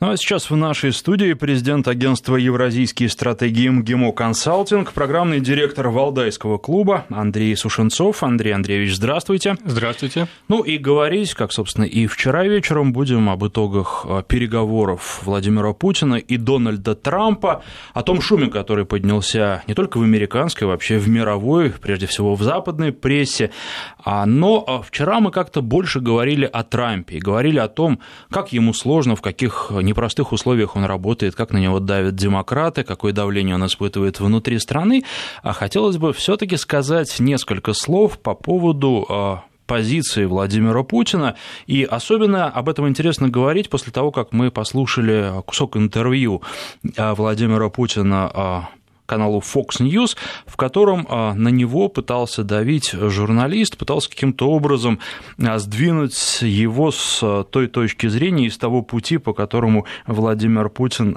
Ну 0.00 0.12
а 0.12 0.16
сейчас 0.16 0.48
в 0.48 0.54
нашей 0.54 0.92
студии 0.92 1.32
президент 1.32 1.88
агентства 1.88 2.36
«Евразийские 2.36 3.08
стратегии 3.08 3.68
МГИМО 3.68 4.12
Консалтинг», 4.12 4.92
программный 4.92 5.40
директор 5.40 5.88
Валдайского 5.88 6.56
клуба 6.58 7.04
Андрей 7.10 7.56
Сушенцов. 7.56 8.22
Андрей 8.22 8.52
Андреевич, 8.52 8.94
здравствуйте. 8.94 9.56
Здравствуйте. 9.64 10.28
Ну 10.46 10.62
и 10.62 10.78
говорить, 10.78 11.34
как, 11.34 11.52
собственно, 11.52 11.84
и 11.84 12.06
вчера 12.06 12.44
вечером, 12.44 12.92
будем 12.92 13.28
об 13.28 13.44
итогах 13.44 14.06
а, 14.08 14.22
переговоров 14.22 15.22
Владимира 15.24 15.72
Путина 15.72 16.14
и 16.14 16.36
Дональда 16.36 16.94
Трампа, 16.94 17.64
о 17.92 18.04
том 18.04 18.20
шуме, 18.20 18.46
который 18.46 18.86
поднялся 18.86 19.64
не 19.66 19.74
только 19.74 19.98
в 19.98 20.02
американской, 20.04 20.68
вообще 20.68 20.98
в 20.98 21.08
мировой, 21.08 21.70
прежде 21.70 22.06
всего 22.06 22.36
в 22.36 22.42
западной 22.44 22.92
прессе. 22.92 23.50
А, 24.04 24.26
но 24.26 24.62
а, 24.64 24.80
вчера 24.80 25.18
мы 25.18 25.32
как-то 25.32 25.60
больше 25.60 25.98
говорили 25.98 26.44
о 26.44 26.62
Трампе 26.62 27.16
и 27.16 27.18
говорили 27.18 27.58
о 27.58 27.66
том, 27.66 27.98
как 28.30 28.52
ему 28.52 28.72
сложно, 28.72 29.16
в 29.16 29.22
каких 29.22 29.72
непростых 29.88 30.32
условиях 30.32 30.76
он 30.76 30.84
работает, 30.84 31.34
как 31.34 31.52
на 31.52 31.58
него 31.58 31.80
давят 31.80 32.14
демократы, 32.14 32.84
какое 32.84 33.12
давление 33.12 33.56
он 33.56 33.66
испытывает 33.66 34.20
внутри 34.20 34.58
страны. 34.58 35.04
А 35.42 35.52
хотелось 35.52 35.96
бы 35.96 36.12
все-таки 36.12 36.56
сказать 36.56 37.18
несколько 37.18 37.72
слов 37.72 38.18
по 38.18 38.34
поводу 38.34 39.06
а, 39.08 39.42
позиции 39.68 40.24
Владимира 40.24 40.82
Путина. 40.82 41.36
И 41.66 41.84
особенно 41.84 42.46
об 42.46 42.68
этом 42.68 42.88
интересно 42.88 43.28
говорить 43.28 43.68
после 43.70 43.92
того, 43.92 44.10
как 44.10 44.32
мы 44.32 44.50
послушали 44.50 45.32
кусок 45.46 45.76
интервью 45.76 46.42
а, 46.96 47.14
Владимира 47.14 47.68
Путина 47.68 48.30
а, 48.34 48.68
каналу 49.08 49.40
Fox 49.40 49.80
News, 49.80 50.16
в 50.46 50.56
котором 50.56 51.06
а, 51.08 51.34
на 51.34 51.48
него 51.48 51.88
пытался 51.88 52.44
давить 52.44 52.92
журналист, 52.92 53.76
пытался 53.78 54.10
каким-то 54.10 54.48
образом 54.50 55.00
а, 55.42 55.58
сдвинуть 55.58 56.42
его 56.42 56.92
с 56.92 57.20
а, 57.22 57.44
той 57.44 57.66
точки 57.66 58.06
зрения, 58.06 58.46
из 58.46 58.58
того 58.58 58.82
пути, 58.82 59.16
по 59.18 59.32
которому 59.32 59.86
Владимир 60.06 60.68
Путин 60.68 61.16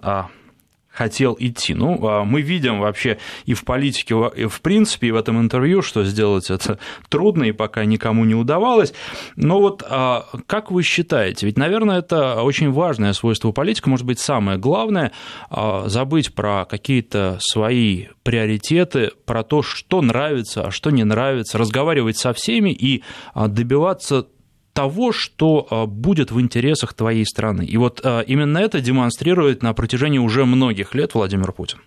хотел 0.91 1.36
идти. 1.40 1.73
Ну, 1.73 2.05
а 2.07 2.24
мы 2.24 2.41
видим 2.41 2.79
вообще 2.79 3.18
и 3.46 3.54
в 3.54 3.63
политике, 3.63 4.16
и 4.35 4.46
в 4.46 4.62
принципе, 4.62 5.07
и 5.07 5.12
в 5.12 5.16
этом 5.16 5.40
интервью, 5.40 5.82
что 5.82 6.04
сделать 6.04 6.49
это 6.49 6.79
трудно 7.10 7.46
и 7.46 7.52
пока 7.52 7.85
никому 7.85 8.26
не 8.26 8.35
удавалось. 8.35 8.93
Но 9.35 9.60
вот 9.60 9.84
а, 9.88 10.26
как 10.48 10.71
вы 10.71 10.84
считаете, 10.84 11.46
ведь, 11.46 11.57
наверное, 11.57 11.99
это 11.99 12.41
очень 12.41 12.71
важное 12.71 13.13
свойство 13.13 13.51
политика, 13.51 13.90
может 13.90 14.05
быть, 14.05 14.20
самое 14.20 14.57
главное, 14.57 15.12
а, 15.49 15.88
забыть 15.88 16.34
про 16.34 16.66
какие-то 16.66 17.38
свои 17.40 18.07
приоритеты, 18.23 19.12
про 19.26 19.44
то, 19.44 19.62
что 19.62 20.01
нравится, 20.01 20.68
а 20.68 20.71
что 20.71 20.91
не 20.91 21.04
нравится, 21.04 21.57
разговаривать 21.57 22.18
со 22.18 22.34
всеми 22.34 22.71
и 22.71 23.04
добиваться 23.35 24.27
того, 24.74 25.12
что 25.12 25.68
а, 25.70 25.86
будет 25.86 26.32
в 26.32 26.40
интересах 26.40 26.94
твоей 26.94 27.26
страны. 27.26 27.66
И 27.66 27.77
вот 27.77 28.02
а, 28.04 28.22
именно 28.22 28.58
это 28.58 28.82
демонстрирует 28.82 29.63
на 29.63 29.74
протяжении 29.74 30.20
уже 30.20 30.46
многих 30.46 30.96
лет 30.96 31.13
Владимир 31.13 31.52
Путин. 31.52 31.80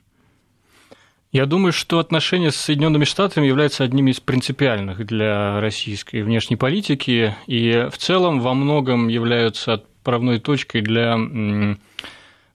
Я 1.32 1.46
думаю, 1.46 1.72
что 1.72 1.98
отношения 1.98 2.52
с 2.52 2.56
Соединенными 2.56 3.04
Штатами 3.04 3.46
являются 3.46 3.82
одними 3.82 4.12
из 4.12 4.20
принципиальных 4.20 5.04
для 5.04 5.60
российской 5.60 6.22
внешней 6.22 6.54
политики 6.54 7.34
и 7.48 7.88
в 7.90 7.98
целом 7.98 8.40
во 8.40 8.54
многом 8.54 9.08
являются 9.08 9.72
отправной 9.74 10.38
точкой 10.38 10.82
для 10.82 11.16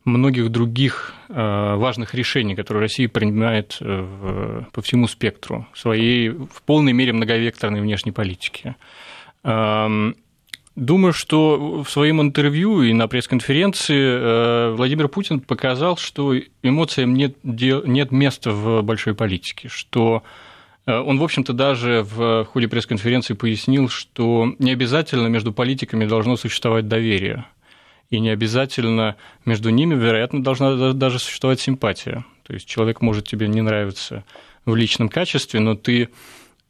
многих 0.06 0.50
других 0.50 1.14
а, 1.28 1.76
важных 1.76 2.14
решений, 2.14 2.56
которые 2.56 2.84
Россия 2.84 3.10
принимает 3.10 3.78
э, 3.82 4.64
по 4.72 4.82
всему 4.82 5.08
спектру 5.08 5.68
своей 5.76 6.30
в 6.30 6.62
полной 6.66 6.94
мере 6.94 7.14
многовекторной 7.14 7.82
внешней 7.82 8.12
политики. 8.12 8.76
Думаю, 9.44 11.12
что 11.12 11.84
в 11.84 11.90
своем 11.90 12.22
интервью 12.22 12.84
и 12.84 12.94
на 12.94 13.10
пресс-конференции 13.10 14.00
э, 14.00 14.74
Владимир 14.76 15.10
Путин 15.10 15.42
показал, 15.42 15.98
что 15.98 16.34
эмоциям 16.64 17.16
нет, 17.16 17.36
нет 17.44 18.12
места 18.14 18.52
в 18.52 18.82
большой 18.82 19.14
политике, 19.14 19.68
что 19.68 20.24
э, 20.86 20.98
он, 20.98 21.20
в 21.20 21.24
общем-то, 21.26 21.52
даже 21.52 22.08
в 22.10 22.46
ходе 22.46 22.70
пресс-конференции 22.70 23.34
пояснил, 23.34 23.90
что 23.90 24.54
не 24.58 24.72
обязательно 24.72 25.28
между 25.28 25.52
политиками 25.52 26.06
должно 26.06 26.38
существовать 26.38 26.88
доверие, 26.88 27.46
и 28.10 28.22
не 28.22 28.30
обязательно 28.30 29.18
между 29.44 29.72
ними, 29.72 29.96
вероятно, 29.96 30.42
должна 30.42 30.94
даже 30.94 31.20
существовать 31.20 31.60
симпатия. 31.60 32.24
То 32.48 32.54
есть 32.54 32.66
человек 32.68 33.02
может 33.02 33.28
тебе 33.28 33.50
не 33.50 33.60
нравиться 33.60 34.24
в 34.64 34.76
личном 34.78 35.10
качестве, 35.10 35.60
но 35.60 35.76
ты 35.76 36.08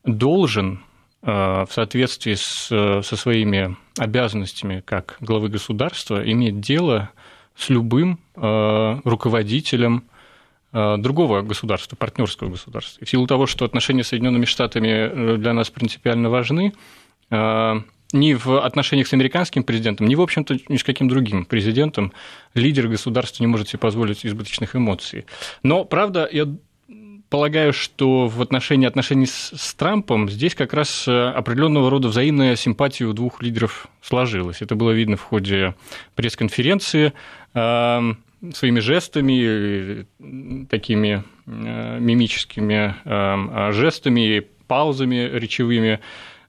должен 0.03 0.79
в 1.22 1.68
соответствии 1.69 2.35
с, 2.35 2.68
со 2.68 3.16
своими 3.16 3.75
обязанностями 3.97 4.81
как 4.85 5.18
главы 5.19 5.50
государства 5.50 6.24
иметь 6.31 6.62
дело 6.62 7.09
с 7.57 7.69
любым 7.69 8.19
э, 8.35 9.00
руководителем 9.03 10.06
э, 10.72 10.96
другого 10.97 11.41
государства, 11.41 11.97
партнерского 11.97 12.50
государства. 12.50 13.02
И 13.02 13.06
в 13.06 13.09
силу 13.09 13.28
того, 13.28 13.47
что 13.47 13.66
отношения 13.66 14.03
с 14.03 14.07
Соединенными 14.07 14.46
Штатами 14.46 15.35
для 15.35 15.53
нас 15.53 15.69
принципиально 15.69 16.30
важны, 16.30 16.74
ни 18.12 18.34
в 18.34 18.66
отношениях 18.66 19.07
с 19.07 19.13
американским 19.13 19.63
президентом, 19.63 20.07
ни, 20.07 20.16
в 20.16 20.22
общем-то, 20.22 20.57
ни 20.68 20.78
с 20.78 20.84
каким 20.84 21.07
другим 21.07 21.46
президентом 21.46 22.12
лидер 22.56 22.88
государства 22.88 23.44
не 23.44 23.47
может 23.47 23.69
себе 23.69 23.80
позволить 23.80 24.25
избыточных 24.25 24.75
эмоций. 24.75 25.25
Но, 25.62 25.86
правда, 25.86 26.28
я 26.31 26.47
полагаю, 27.29 27.73
что 27.73 28.28
в 28.28 28.41
отношении 28.41 28.88
отношений 28.88 29.25
с, 29.25 29.51
с 29.56 29.73
Трампом 29.75 30.29
здесь 30.29 30.56
как 30.56 30.73
раз 30.73 31.07
э, 31.07 31.29
определенного 31.29 31.90
рода 31.90 32.07
взаимная 32.07 32.56
симпатия 32.56 33.06
у 33.06 33.13
двух 33.13 33.41
лидеров 33.41 33.88
сложилась. 34.01 34.62
Это 34.62 34.75
было 34.75 34.91
видно 34.91 35.16
в 35.16 35.22
ходе 35.22 35.75
пресс-конференции 36.16 37.13
э, 37.53 38.13
своими 38.53 38.79
жестами, 38.79 40.06
такими 40.66 41.23
э, 41.45 42.00
мимическими 42.00 42.95
жестами, 43.72 44.47
паузами 44.68 45.29
речевыми. 45.34 46.00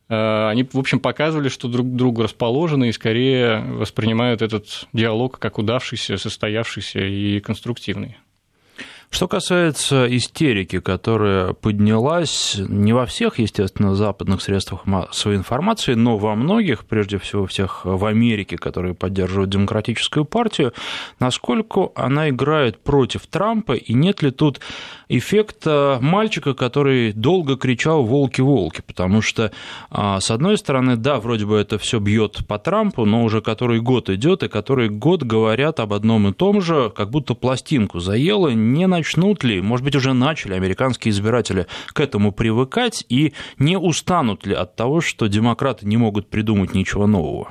Они, 0.08 0.64
в 0.64 0.78
общем, 0.78 0.98
показывали, 0.98 1.48
что 1.48 1.68
друг 1.68 1.94
другу 1.94 2.22
расположены 2.22 2.88
и 2.88 2.92
скорее 2.92 3.60
воспринимают 3.60 4.42
этот 4.42 4.88
диалог 4.92 5.38
как 5.38 5.58
удавшийся, 5.58 6.16
состоявшийся 6.16 6.98
и 6.98 7.38
конструктивный. 7.38 8.16
Что 9.10 9.26
касается 9.26 10.06
истерики, 10.16 10.78
которая 10.78 11.52
поднялась 11.52 12.56
не 12.58 12.92
во 12.92 13.06
всех, 13.06 13.40
естественно, 13.40 13.96
западных 13.96 14.40
средствах 14.40 14.86
массовой 14.86 15.34
информации, 15.34 15.94
но 15.94 16.16
во 16.16 16.36
многих, 16.36 16.84
прежде 16.84 17.18
всего 17.18 17.44
всех 17.46 17.84
в 17.84 18.04
Америке, 18.06 18.56
которые 18.56 18.94
поддерживают 18.94 19.50
демократическую 19.50 20.24
партию, 20.24 20.72
насколько 21.18 21.90
она 21.96 22.28
играет 22.28 22.78
против 22.78 23.26
Трампа, 23.26 23.72
и 23.72 23.92
нет 23.94 24.22
ли 24.22 24.30
тут 24.30 24.60
эффекта 25.08 25.98
мальчика, 26.00 26.54
который 26.54 27.12
долго 27.12 27.56
кричал 27.56 28.04
«волки-волки», 28.04 28.82
потому 28.86 29.22
что, 29.22 29.50
а, 29.90 30.20
с 30.20 30.30
одной 30.30 30.56
стороны, 30.56 30.96
да, 30.96 31.18
вроде 31.18 31.46
бы 31.46 31.56
это 31.56 31.78
все 31.78 31.98
бьет 31.98 32.46
по 32.46 32.60
Трампу, 32.60 33.04
но 33.04 33.24
уже 33.24 33.42
который 33.42 33.80
год 33.80 34.08
идет, 34.08 34.44
и 34.44 34.48
который 34.48 34.88
год 34.88 35.24
говорят 35.24 35.80
об 35.80 35.92
одном 35.92 36.28
и 36.28 36.32
том 36.32 36.60
же, 36.62 36.92
как 36.94 37.10
будто 37.10 37.34
пластинку 37.34 37.98
заело, 37.98 38.48
не 38.48 38.86
начнут 39.00 39.44
ли, 39.44 39.62
может 39.62 39.84
быть, 39.84 39.96
уже 39.96 40.12
начали 40.12 40.54
американские 40.54 41.12
избиратели 41.12 41.66
к 41.88 42.00
этому 42.00 42.32
привыкать 42.32 43.04
и 43.08 43.32
не 43.58 43.78
устанут 43.78 44.46
ли 44.46 44.54
от 44.54 44.76
того, 44.76 45.00
что 45.00 45.26
демократы 45.26 45.86
не 45.86 45.96
могут 45.96 46.28
придумать 46.28 46.74
ничего 46.74 47.06
нового? 47.06 47.50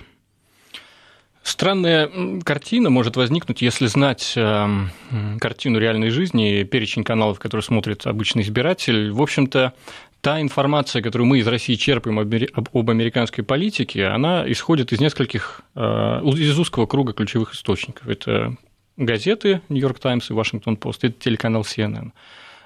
Странная 1.41 2.07
картина 2.43 2.91
может 2.91 3.15
возникнуть, 3.15 3.63
если 3.63 3.87
знать 3.87 4.33
эм, 4.35 4.91
картину 5.39 5.79
реальной 5.79 6.11
жизни, 6.11 6.63
перечень 6.63 7.03
каналов, 7.03 7.39
которые 7.39 7.63
смотрит 7.63 8.05
обычный 8.05 8.43
избиратель. 8.43 9.11
В 9.11 9.21
общем-то, 9.21 9.73
та 10.21 10.41
информация, 10.41 11.01
которую 11.01 11.27
мы 11.27 11.39
из 11.39 11.47
России 11.47 11.73
черпаем 11.73 12.19
об 12.19 12.89
американской 12.91 13.43
политике, 13.43 14.05
она 14.05 14.43
исходит 14.51 14.93
из 14.93 14.99
нескольких, 14.99 15.61
э, 15.73 15.81
из 15.81 16.59
узкого 16.59 16.85
круга 16.85 17.13
ключевых 17.13 17.55
источников. 17.55 18.07
Это 18.07 18.55
газеты 18.99 19.61
«Нью-Йорк 19.69 19.99
Таймс» 19.99 20.29
и 20.29 20.33
«Вашингтон-Пост», 20.33 21.03
это 21.03 21.15
телеканал 21.19 21.63
CNN. 21.63 22.11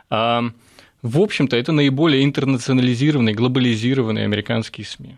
В 0.10 1.20
общем-то, 1.20 1.58
это 1.58 1.74
наиболее 1.74 2.24
интернационализированные, 2.24 3.36
глобализированные 3.36 4.24
американские 4.24 4.86
СМИ. 4.86 5.18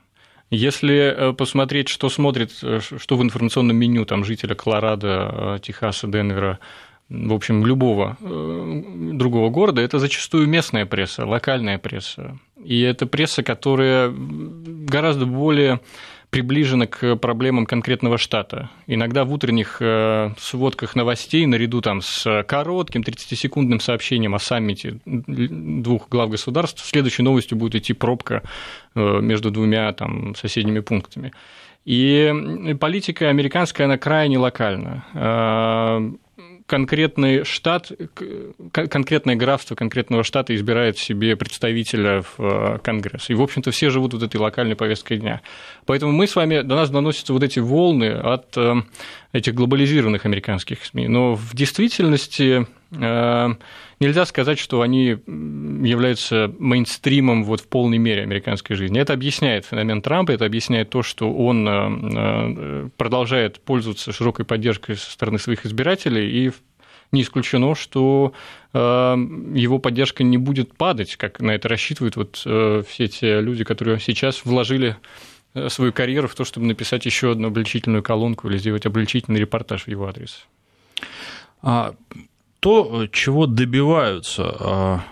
Если 0.50 0.96
э, 0.96 1.34
посмотреть, 1.34 1.90
что 1.90 2.10
смотрит, 2.10 2.52
э, 2.64 2.80
что 2.80 3.18
в 3.18 3.24
информационном 3.24 3.76
меню 3.76 4.06
там 4.06 4.24
жителя 4.24 4.56
Колорадо, 4.56 5.58
э, 5.58 5.60
Техаса, 5.62 6.08
Денвера, 6.08 6.60
в 7.08 7.34
общем, 7.34 7.64
любого 7.64 8.18
другого 8.20 9.52
города, 9.52 9.80
это 9.80 10.00
зачастую 10.00 10.48
местная 10.48 10.88
пресса, 10.88 11.24
локальная 11.24 11.78
пресса. 11.78 12.40
И 12.64 12.82
это 12.82 13.06
пресса, 13.06 13.44
которая 13.44 14.12
гораздо 14.12 15.28
более 15.28 15.82
приближена 16.30 16.88
к 16.88 17.16
проблемам 17.16 17.66
конкретного 17.66 18.18
штата. 18.18 18.70
Иногда 18.88 19.26
в 19.26 19.34
утренних 19.34 19.78
э, 19.80 20.32
сводках 20.38 20.96
новостей, 20.96 21.46
наряду 21.46 21.82
там 21.82 22.02
с 22.02 22.44
коротким 22.44 23.02
30-секундным 23.02 23.80
сообщением 23.80 24.36
о 24.36 24.40
саммите 24.40 25.00
двух 25.06 26.10
глав 26.10 26.30
государств, 26.30 26.86
следующей 26.86 27.24
новостью 27.24 27.58
будет 27.58 27.76
идти 27.76 27.94
пробка 27.94 28.44
э, 28.96 29.20
между 29.22 29.52
двумя 29.52 29.92
там, 29.94 30.36
соседними 30.36 30.80
пунктами. 30.80 31.32
И 31.86 32.76
политика 32.80 33.30
американская, 33.30 33.86
она 33.86 33.98
крайне 33.98 34.40
локальна 34.40 35.06
конкретный 36.66 37.44
штат, 37.44 37.92
конкретное 38.72 39.36
графство 39.36 39.76
конкретного 39.76 40.24
штата 40.24 40.56
избирает 40.56 40.98
себе 40.98 41.36
представителя 41.36 42.24
в 42.24 42.40
э, 42.40 42.80
Конгресс. 42.80 43.30
И, 43.30 43.36
в 43.36 43.42
общем-то, 43.42 43.72
все 43.72 43.90
живут 43.90 44.14
вот 44.14 44.24
этой 44.24 44.38
локальной 44.38 44.76
повесткой 44.76 45.18
дня. 45.18 45.42
Поэтому 45.86 46.12
мы 46.12 46.26
с 46.28 46.36
вами, 46.36 46.62
до 46.62 46.76
нас 46.76 46.90
доносятся 46.90 47.34
вот 47.34 47.44
эти 47.44 47.60
волны 47.60 48.12
от 48.12 48.58
э, 48.58 48.76
этих 49.32 49.54
глобализированных 49.54 50.26
американских 50.26 50.84
СМИ. 50.84 51.08
Но 51.08 51.36
в 51.36 51.54
действительности 51.54 52.66
э, 52.92 53.56
нельзя 54.00 54.26
сказать, 54.26 54.60
что 54.60 54.82
они 54.82 55.08
являются 55.08 56.54
мейнстримом 56.60 57.44
вот 57.44 57.62
в 57.62 57.68
полной 57.68 57.98
мере 57.98 58.24
американской 58.24 58.76
жизни. 58.76 59.00
Это 59.00 59.14
объясняет 59.14 59.66
феномен 59.66 60.02
Трампа, 60.02 60.32
это 60.32 60.46
объясняет 60.46 60.90
то, 60.90 61.04
что 61.04 61.32
он 61.32 61.68
э, 61.68 62.90
продолжает 62.98 63.60
пользоваться 63.60 64.12
широкой 64.12 64.46
поддержкой 64.46 64.96
со 64.98 65.12
стороны 65.12 65.40
своих 65.40 65.66
избирателей, 65.66 66.48
и 66.48 66.52
не 67.12 67.22
исключено, 67.22 67.76
что 67.76 68.34
э, 68.74 68.78
его 68.80 69.80
поддержка 69.80 70.24
не 70.24 70.38
будет 70.38 70.76
падать, 70.76 71.16
как 71.16 71.40
на 71.40 71.52
это 71.52 71.70
рассчитывают 71.70 72.16
вот 72.16 72.42
э, 72.46 72.84
все 72.88 73.08
те 73.08 73.42
люди, 73.42 73.64
которые 73.64 74.00
сейчас 74.00 74.44
вложили 74.44 74.98
свою 75.70 75.94
карьеру 75.94 76.28
в 76.28 76.36
то, 76.36 76.44
чтобы 76.44 76.66
написать 76.66 77.06
еще 77.06 77.32
одну 77.32 77.48
обличительную 77.48 78.04
колонку 78.04 78.50
или 78.50 78.58
сделать 78.58 78.86
обличительный 78.86 79.40
репортаж 79.40 79.84
в 79.84 79.88
его 79.88 80.06
адрес. 80.06 80.46
То, 82.66 83.06
чего 83.12 83.46
добиваются 83.46 84.58
а, 84.60 85.04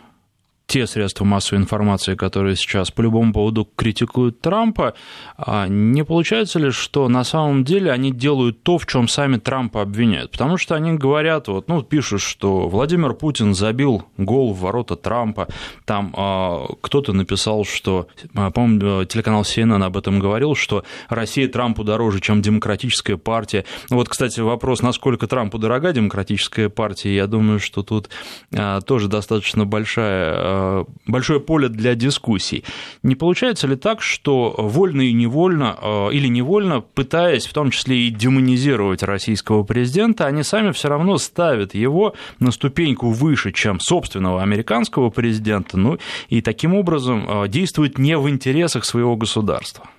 те 0.74 0.88
средства 0.88 1.24
массовой 1.24 1.62
информации, 1.62 2.16
которые 2.16 2.56
сейчас 2.56 2.90
по 2.90 3.02
любому 3.02 3.32
поводу 3.32 3.70
критикуют 3.76 4.42
Трампа, 4.42 4.96
а 5.38 5.68
не 5.68 6.04
получается 6.04 6.58
ли, 6.58 6.72
что 6.72 7.08
на 7.10 7.24
самом 7.24 7.64
деле 7.64 7.92
они 7.92 8.12
делают 8.12 8.64
то, 8.64 8.80
в 8.80 8.88
чем 8.88 9.08
сами 9.08 9.38
Трампа 9.38 9.84
обвиняют? 9.84 10.32
Потому 10.32 10.58
что 10.58 10.74
они 10.74 10.94
говорят, 10.94 11.48
вот, 11.48 11.68
ну, 11.68 11.84
пишут, 11.84 12.22
что 12.22 12.68
Владимир 12.68 13.14
Путин 13.14 13.54
забил 13.54 14.06
гол 14.18 14.52
в 14.52 14.62
ворота 14.62 14.96
Трампа, 14.96 15.48
там 15.86 16.12
а, 16.18 16.66
кто-то 16.82 17.14
написал, 17.14 17.66
что, 17.66 18.08
а, 18.34 18.50
по-моему, 18.50 19.06
телеканал 19.06 19.44
CNN 19.44 19.84
об 19.84 19.96
этом 19.96 20.18
говорил, 20.18 20.56
что 20.56 20.84
Россия 21.08 21.48
Трампу 21.48 21.84
дороже, 21.84 22.20
чем 22.20 22.42
демократическая 22.42 23.18
партия. 23.18 23.64
Ну, 23.92 23.98
вот, 23.98 24.10
кстати, 24.10 24.40
вопрос, 24.40 24.82
насколько 24.82 25.28
Трампу 25.28 25.60
дорога 25.60 25.94
демократическая 25.94 26.70
партия, 26.70 27.16
я 27.16 27.28
думаю, 27.28 27.60
что 27.60 27.84
тут 27.84 28.10
а, 28.56 28.82
тоже 28.82 29.08
достаточно 29.08 29.68
большая 29.68 30.24
Э, 30.24 30.63
большое 31.08 31.40
поле 31.40 31.70
для 31.70 31.96
дискуссий. 31.96 32.64
Не 33.04 33.16
получается 33.16 33.68
ли 33.68 33.76
так, 33.76 34.02
что 34.02 34.56
вольно 34.58 35.02
и 35.02 35.14
невольно, 35.14 35.78
э, 35.82 36.10
или 36.14 36.28
невольно, 36.28 36.82
пытаясь 36.82 37.46
в 37.46 37.54
том 37.54 37.72
числе 37.72 37.98
и 37.98 38.10
демонизировать 38.10 39.04
российского 39.04 39.64
президента, 39.64 40.26
они 40.26 40.44
сами 40.44 40.72
все 40.72 40.90
равно 40.90 41.18
ставят 41.18 41.74
его 41.74 42.14
на 42.40 42.52
ступеньку 42.52 43.12
выше, 43.12 43.52
чем 43.52 43.80
собственного 43.80 44.42
американского 44.42 45.10
президента, 45.10 45.78
ну 45.78 45.98
и 46.30 46.42
таким 46.42 46.76
образом 46.76 47.26
э, 47.28 47.48
действуют 47.48 47.98
не 47.98 48.18
в 48.18 48.30
интересах 48.30 48.86
своего 48.86 49.16
государства? 49.16 49.90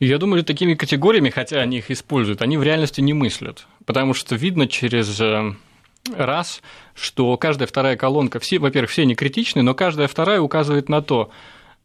Я 0.00 0.16
думаю, 0.16 0.44
такими 0.44 0.74
категориями, 0.74 1.28
хотя 1.28 1.60
они 1.60 1.78
их 1.78 1.90
используют, 1.90 2.40
они 2.40 2.56
в 2.56 2.62
реальности 2.62 3.02
не 3.02 3.12
мыслят, 3.12 3.66
потому 3.84 4.14
что 4.14 4.34
видно 4.34 4.66
через 4.66 5.20
раз, 6.14 6.62
что 6.94 7.36
каждая 7.36 7.66
вторая 7.66 7.96
колонка, 7.96 8.40
все, 8.40 8.58
во-первых, 8.58 8.90
все 8.90 9.04
не 9.04 9.14
критичны, 9.14 9.62
но 9.62 9.74
каждая 9.74 10.08
вторая 10.08 10.40
указывает 10.40 10.88
на 10.88 11.02
то, 11.02 11.30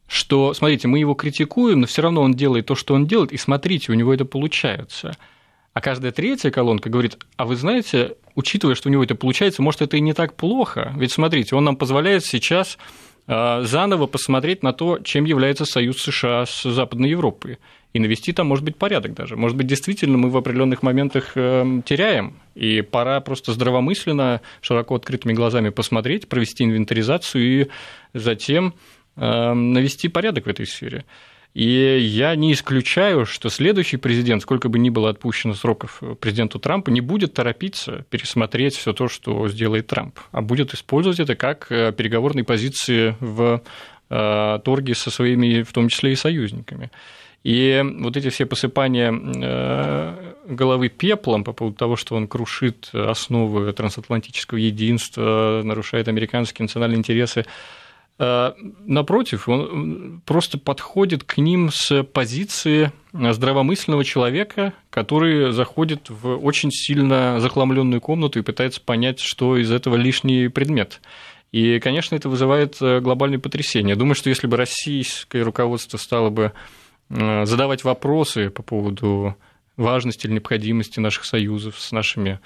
что, 0.08 0.54
смотрите, 0.54 0.88
мы 0.88 0.98
его 0.98 1.14
критикуем, 1.14 1.80
но 1.80 1.86
все 1.86 2.02
равно 2.02 2.22
он 2.22 2.34
делает 2.34 2.66
то, 2.66 2.74
что 2.74 2.94
он 2.94 3.06
делает, 3.06 3.32
и 3.32 3.36
смотрите, 3.36 3.92
у 3.92 3.94
него 3.94 4.14
это 4.14 4.24
получается. 4.24 5.16
А 5.72 5.80
каждая 5.80 6.12
третья 6.12 6.50
колонка 6.50 6.88
говорит, 6.88 7.18
а 7.36 7.44
вы 7.44 7.56
знаете, 7.56 8.16
учитывая, 8.34 8.74
что 8.74 8.88
у 8.88 8.92
него 8.92 9.04
это 9.04 9.14
получается, 9.14 9.62
может, 9.62 9.82
это 9.82 9.96
и 9.96 10.00
не 10.00 10.14
так 10.14 10.34
плохо. 10.34 10.94
Ведь 10.96 11.12
смотрите, 11.12 11.54
он 11.54 11.64
нам 11.64 11.76
позволяет 11.76 12.24
сейчас 12.24 12.78
заново 13.26 14.06
посмотреть 14.06 14.62
на 14.62 14.72
то, 14.72 14.98
чем 14.98 15.24
является 15.24 15.64
союз 15.64 16.00
США 16.02 16.46
с 16.46 16.62
Западной 16.62 17.10
Европой 17.10 17.58
и 17.96 17.98
навести 17.98 18.32
там, 18.32 18.46
может 18.46 18.64
быть, 18.64 18.76
порядок 18.76 19.14
даже. 19.14 19.36
Может 19.36 19.56
быть, 19.56 19.66
действительно 19.66 20.18
мы 20.18 20.28
в 20.28 20.36
определенных 20.36 20.82
моментах 20.82 21.32
эм, 21.34 21.82
теряем, 21.82 22.34
и 22.54 22.82
пора 22.82 23.20
просто 23.20 23.52
здравомысленно, 23.52 24.42
широко 24.60 24.96
открытыми 24.96 25.32
глазами 25.32 25.70
посмотреть, 25.70 26.28
провести 26.28 26.64
инвентаризацию 26.64 27.42
и 27.62 27.68
затем 28.12 28.74
эм, 29.16 29.72
навести 29.72 30.08
порядок 30.08 30.44
в 30.44 30.48
этой 30.48 30.66
сфере. 30.66 31.06
И 31.56 31.98
я 31.98 32.36
не 32.36 32.52
исключаю, 32.52 33.24
что 33.24 33.48
следующий 33.48 33.96
президент, 33.96 34.42
сколько 34.42 34.68
бы 34.68 34.78
ни 34.78 34.90
было 34.90 35.08
отпущено 35.08 35.54
сроков 35.54 36.02
президенту 36.20 36.58
Трампа, 36.58 36.90
не 36.90 37.00
будет 37.00 37.32
торопиться 37.32 38.04
пересмотреть 38.10 38.76
все 38.76 38.92
то, 38.92 39.08
что 39.08 39.48
сделает 39.48 39.86
Трамп, 39.86 40.18
а 40.32 40.42
будет 40.42 40.74
использовать 40.74 41.18
это 41.18 41.34
как 41.34 41.72
э, 41.72 41.94
переговорные 41.96 42.44
позиции 42.44 43.16
в 43.20 43.62
э, 44.10 44.58
торге 44.66 44.94
со 44.94 45.10
своими, 45.10 45.62
в 45.62 45.72
том 45.72 45.88
числе 45.88 46.12
и 46.12 46.16
союзниками. 46.16 46.90
И 47.42 47.82
вот 48.00 48.18
эти 48.18 48.28
все 48.28 48.44
посыпания 48.44 49.10
э, 49.10 50.34
головы 50.46 50.90
пеплом 50.90 51.42
по 51.42 51.54
поводу 51.54 51.78
того, 51.78 51.96
что 51.96 52.16
он 52.16 52.28
крушит 52.28 52.90
основы 52.92 53.72
трансатлантического 53.72 54.58
единства, 54.58 55.62
нарушает 55.64 56.08
американские 56.08 56.64
национальные 56.64 56.98
интересы, 56.98 57.40
э, 57.40 57.44
напротив, 58.18 59.48
он 59.48 60.22
просто 60.24 60.58
подходит 60.58 61.24
к 61.24 61.36
ним 61.36 61.70
с 61.70 62.02
позиции 62.02 62.92
здравомысленного 63.12 64.04
человека, 64.04 64.72
который 64.88 65.52
заходит 65.52 66.08
в 66.08 66.36
очень 66.36 66.70
сильно 66.70 67.40
захламленную 67.40 68.00
комнату 68.00 68.38
и 68.38 68.42
пытается 68.42 68.80
понять, 68.80 69.20
что 69.20 69.58
из 69.58 69.70
этого 69.70 69.96
лишний 69.96 70.48
предмет. 70.48 71.02
И, 71.52 71.78
конечно, 71.78 72.16
это 72.16 72.30
вызывает 72.30 72.78
глобальное 72.80 73.38
потрясение. 73.38 73.96
Думаю, 73.96 74.14
что 74.14 74.30
если 74.30 74.46
бы 74.46 74.56
российское 74.56 75.42
руководство 75.42 75.98
стало 75.98 76.30
бы 76.30 76.52
Э, 77.08 77.44
задавать 77.44 77.84
вопросы 77.84 78.50
по 78.50 78.62
поводу 78.62 79.36
важности 79.76 80.26
или 80.26 80.34
необходимости 80.34 81.00
наших 81.00 81.24
союзов 81.24 81.78
с 81.78 81.92
нашими 81.92 82.40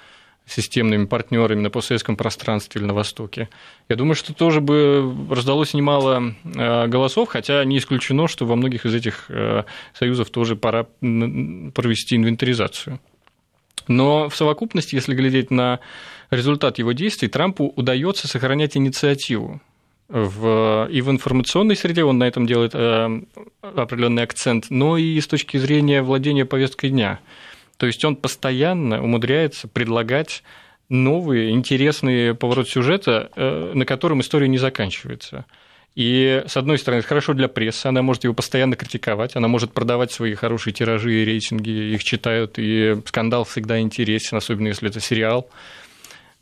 системными 0.51 1.05
партнерами 1.05 1.61
на 1.61 1.69
постсоветском 1.69 2.15
пространстве 2.15 2.79
или 2.79 2.87
на 2.87 2.93
Востоке. 2.93 3.49
Я 3.89 3.95
думаю, 3.95 4.15
что 4.15 4.33
тоже 4.33 4.61
бы 4.61 5.15
раздалось 5.29 5.73
немало 5.73 6.35
э, 6.43 6.87
голосов, 6.87 7.29
хотя 7.29 7.63
не 7.63 7.77
исключено, 7.77 8.27
что 8.27 8.45
во 8.45 8.55
многих 8.55 8.85
из 8.85 8.93
этих 8.93 9.25
э, 9.29 9.63
союзов 9.93 10.29
тоже 10.29 10.55
пора 10.55 10.83
провести 10.99 12.15
инвентаризацию. 12.15 12.99
Но 13.87 14.29
в 14.29 14.35
совокупности, 14.35 14.95
если 14.95 15.15
глядеть 15.15 15.51
на 15.51 15.79
результат 16.29 16.77
его 16.77 16.91
действий, 16.91 17.27
Трампу 17.27 17.73
удается 17.75 18.27
сохранять 18.27 18.77
инициативу 18.77 19.61
в, 20.11 20.87
и 20.91 21.01
в 21.01 21.09
информационной 21.09 21.75
среде 21.75 22.03
он 22.03 22.17
на 22.17 22.25
этом 22.25 22.45
делает 22.45 22.75
э, 22.75 23.21
определенный 23.61 24.23
акцент, 24.23 24.65
но 24.69 24.97
и 24.97 25.19
с 25.19 25.27
точки 25.27 25.57
зрения 25.57 26.01
владения 26.01 26.45
повесткой 26.45 26.89
дня. 26.89 27.19
То 27.81 27.87
есть 27.87 28.05
он 28.05 28.15
постоянно 28.15 29.03
умудряется 29.03 29.67
предлагать 29.67 30.43
новые 30.87 31.49
интересные 31.49 32.35
повороты 32.35 32.69
сюжета, 32.69 33.31
э, 33.35 33.71
на 33.73 33.87
котором 33.87 34.21
история 34.21 34.47
не 34.47 34.59
заканчивается. 34.59 35.45
И, 35.95 36.43
с 36.45 36.57
одной 36.57 36.77
стороны, 36.77 36.99
это 36.99 37.07
хорошо 37.07 37.33
для 37.33 37.47
прессы, 37.47 37.87
она 37.87 38.03
может 38.03 38.23
его 38.23 38.35
постоянно 38.35 38.75
критиковать, 38.75 39.35
она 39.35 39.47
может 39.47 39.73
продавать 39.73 40.11
свои 40.11 40.35
хорошие 40.35 40.75
тиражи 40.75 41.11
и 41.11 41.25
рейтинги, 41.25 41.71
их 41.71 42.03
читают, 42.03 42.59
и 42.59 43.01
скандал 43.07 43.45
всегда 43.45 43.79
интересен, 43.79 44.37
особенно 44.37 44.67
если 44.67 44.87
это 44.87 44.99
сериал. 44.99 45.49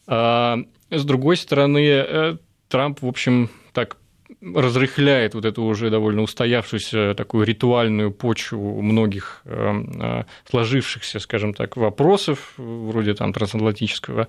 А, 0.08 0.58
с 0.89 1.05
другой 1.05 1.38
стороны, 1.38 1.86
э, 1.88 2.36
Трамп, 2.67 3.01
в 3.01 3.08
общем, 3.08 3.50
так 3.72 3.96
разрыхляет 4.41 5.33
вот 5.33 5.45
эту 5.45 5.63
уже 5.63 5.89
довольно 5.89 6.21
устоявшуюся 6.21 7.13
такую 7.15 7.45
ритуальную 7.45 8.12
почву 8.12 8.81
многих 8.81 9.41
э, 9.45 9.83
э, 10.00 10.24
сложившихся, 10.50 11.19
скажем 11.19 11.53
так, 11.53 11.77
вопросов, 11.77 12.53
вроде 12.57 13.13
там 13.15 13.33
трансатлантического 13.33 14.27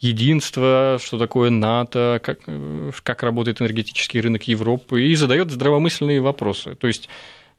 единства, 0.00 0.98
что 1.02 1.18
такое 1.18 1.50
НАТО, 1.50 2.20
как, 2.22 2.40
э, 2.46 2.90
как 3.02 3.22
работает 3.22 3.60
энергетический 3.60 4.20
рынок 4.20 4.42
Европы, 4.44 5.02
и 5.02 5.14
задает 5.14 5.50
здравомысленные 5.50 6.20
вопросы. 6.20 6.74
То 6.74 6.86
есть 6.86 7.08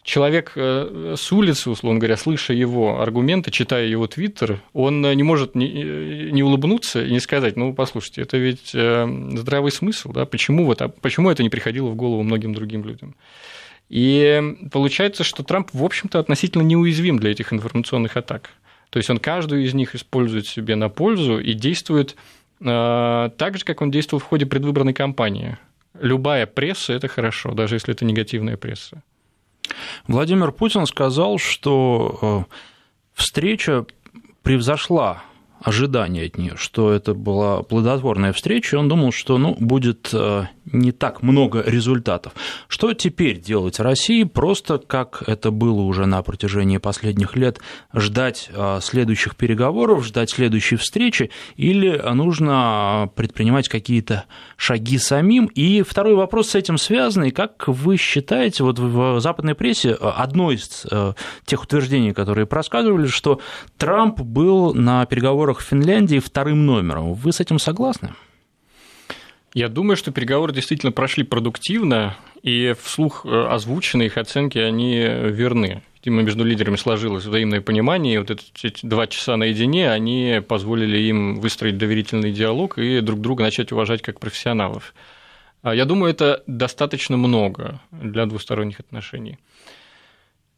человек 0.08 0.54
э, 0.56 1.16
с 1.18 1.32
улицы, 1.34 1.70
условно 1.70 2.00
говоря, 2.00 2.16
слыша 2.16 2.54
его 2.54 3.02
аргументы, 3.02 3.52
читая 3.52 3.86
его 3.86 4.08
твиттер, 4.08 4.62
он 4.72 5.02
не 5.02 5.24
может 5.24 5.54
не, 5.54 6.32
не 6.32 6.44
улыбнуться 6.44 7.04
и 7.04 7.12
не 7.12 7.20
сказать, 7.20 7.58
ну, 7.58 7.74
послушайте, 7.74 8.22
это 8.22 8.38
ведь 8.38 8.72
э, 8.74 9.06
здравый 9.36 9.72
смысл, 9.72 10.14
да, 10.14 10.26
почему, 10.26 10.66
вот, 10.66 10.82
а 10.82 10.88
почему 10.88 11.30
это 11.30 11.44
не 11.44 11.50
приходило 11.50 11.90
в 11.90 11.96
голову 11.96 12.24
многим 12.24 12.54
другим 12.54 12.86
людям? 12.86 13.16
И 13.90 14.56
получается, 14.72 15.26
что 15.26 15.44
Трамп, 15.44 15.70
в 15.74 15.84
общем-то, 15.84 16.20
относительно 16.20 16.64
неуязвим 16.64 17.20
для 17.20 17.32
этих 17.32 17.52
информационных 17.52 18.16
атак. 18.16 18.52
То 18.90 18.98
есть 18.98 19.10
он 19.10 19.18
каждую 19.18 19.66
из 19.66 19.74
них 19.74 19.94
использует 19.94 20.48
себе 20.48 20.78
на 20.78 20.88
пользу 20.88 21.38
и 21.38 21.54
действует 21.54 22.16
э, 22.62 23.30
так 23.38 23.58
же, 23.58 23.66
как 23.66 23.82
он 23.82 23.92
действовал 23.92 24.22
в 24.22 24.26
ходе 24.26 24.46
предвыборной 24.46 24.94
кампании. 24.94 25.58
Любая 26.00 26.46
пресса– 26.46 26.94
это 26.94 27.10
хорошо, 27.10 27.52
даже 27.52 27.76
если 27.76 27.94
это 27.94 28.06
негативная 28.06 28.56
пресса. 28.56 29.04
Владимир 30.08 30.52
Путин 30.52 30.86
сказал, 30.86 31.38
что 31.38 32.46
встреча 33.14 33.86
превзошла 34.44 35.24
ожидания 35.62 36.26
от 36.26 36.38
нее, 36.38 36.54
что 36.56 36.92
это 36.92 37.14
была 37.14 37.64
плодотворная 37.64 38.34
встреча, 38.34 38.76
он 38.76 38.88
думал, 38.88 39.12
что 39.12 39.38
ну, 39.38 39.56
будет 39.60 40.10
э, 40.14 40.46
не 40.72 40.92
так 40.92 41.24
много 41.24 41.64
результатов. 41.66 42.34
Что 42.68 42.94
теперь 42.94 43.40
делать 43.40 43.80
России? 43.80 44.24
Просто, 44.24 44.78
как 44.78 45.24
это 45.28 45.52
было 45.52 45.82
уже 45.82 46.06
на 46.06 46.22
протяжении 46.22 46.78
последних 46.78 47.36
лет, 47.36 47.60
ждать 47.94 48.50
э, 48.54 48.80
следующих 48.82 49.36
переговоров, 49.36 50.06
ждать 50.06 50.30
следующей 50.30 50.76
встречи, 50.76 51.32
или 51.56 52.02
нужно 52.14 53.10
предпринимать 53.16 53.70
какие-то 53.70 54.26
шаги 54.56 54.98
самим? 54.98 55.46
И 55.46 55.82
второй 55.82 56.16
вопрос 56.16 56.50
с 56.50 56.56
этим 56.56 56.78
связанный. 56.78 57.32
Как 57.32 57.68
вы 57.68 57.98
считаете, 57.98 58.64
вот 58.64 58.80
в 58.80 59.20
западной 59.20 59.56
прессе 59.56 59.94
одно 59.94 60.52
из 60.52 60.86
тех 61.46 61.64
утверждений, 61.64 62.14
которые 62.14 62.46
просказывали, 62.46 63.08
что 63.08 63.40
Трамп 63.78 64.22
был 64.22 64.74
на 64.74 65.06
переговорах 65.06 65.60
в 65.60 65.64
Финляндии 65.64 66.20
вторым 66.20 66.66
номером. 66.66 67.14
Вы 67.14 67.32
с 67.32 67.40
этим 67.40 67.60
согласны? 67.60 68.14
Я 69.54 69.70
думаю, 69.70 69.98
что 69.98 70.12
переговоры 70.12 70.54
действительно 70.54 70.92
прошли 70.92 71.24
продуктивно, 71.24 72.18
и 72.44 72.76
вслух 72.82 73.26
э, 73.26 73.48
озвученные 73.50 74.08
их 74.08 74.18
оценки, 74.18 74.58
они 74.58 74.96
верны. 75.00 75.82
Видимо, 75.96 76.22
между 76.22 76.44
лидерами 76.44 76.76
сложилось 76.76 77.26
взаимное 77.26 77.60
понимание, 77.60 78.16
и 78.16 78.18
вот 78.20 78.30
эти 78.30 78.86
два 78.86 79.08
часа 79.08 79.36
наедине, 79.36 79.92
они 79.92 80.42
позволили 80.48 80.98
им 81.00 81.40
выстроить 81.40 81.78
доверительный 81.78 82.32
диалог 82.32 82.78
и 82.78 83.02
друг 83.02 83.20
друга 83.20 83.44
начать 83.44 83.72
уважать 83.72 84.02
как 84.02 84.20
профессионалов. 84.20 84.94
А 85.64 85.76
я 85.76 85.86
думаю, 85.86 86.12
это 86.12 86.44
достаточно 86.48 87.18
много 87.18 87.82
для 87.92 88.26
двусторонних 88.26 88.80
отношений. 88.80 89.40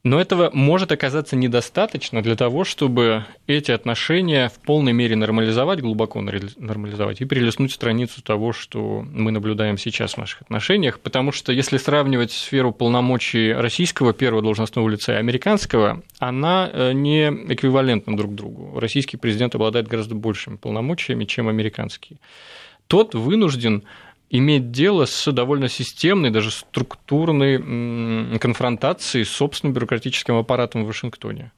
Но 0.03 0.21
этого 0.21 0.49
может 0.53 0.93
оказаться 0.93 1.35
недостаточно 1.35 2.23
для 2.23 2.37
того, 2.37 2.63
чтобы 2.63 3.25
эти 3.47 3.71
отношения 3.71 4.47
в 4.47 4.57
полной 4.59 4.93
мере 4.93 5.17
нормализовать, 5.17 5.81
глубоко 5.81 6.21
нормализовать 6.21 7.19
и 7.19 7.25
перелистнуть 7.25 7.73
страницу 7.73 8.21
того, 8.23 8.53
что 8.53 9.05
мы 9.11 9.31
наблюдаем 9.31 9.77
сейчас 9.77 10.13
в 10.13 10.17
наших 10.17 10.43
отношениях. 10.43 11.01
Потому 11.01 11.33
что 11.33 11.51
если 11.51 11.75
сравнивать 11.75 12.31
сферу 12.31 12.71
полномочий 12.71 13.51
российского 13.51 14.13
первого 14.13 14.41
должностного 14.41 14.87
лица 14.87 15.15
и 15.15 15.17
американского, 15.17 16.01
она 16.19 16.69
э, 16.71 16.93
не 16.93 17.27
эквивалентна 17.29 18.15
друг 18.15 18.35
другу. 18.35 18.79
Российский 18.79 19.17
президент 19.17 19.55
обладает 19.55 19.89
гораздо 19.89 20.15
большими 20.15 20.55
полномочиями, 20.55 21.25
чем 21.25 21.49
американский. 21.49 22.21
Тот 22.87 23.13
вынужден 23.15 23.83
иметь 24.29 24.71
дело 24.71 25.05
с 25.05 25.31
довольно 25.31 25.69
системной, 25.69 26.29
даже 26.29 26.51
структурной 26.51 28.39
конфронтацией 28.39 29.25
с 29.25 29.29
собственным 29.29 29.73
бюрократическим 29.73 30.35
аппаратом 30.35 30.83
в 30.83 30.87
Вашингтоне. 30.87 31.51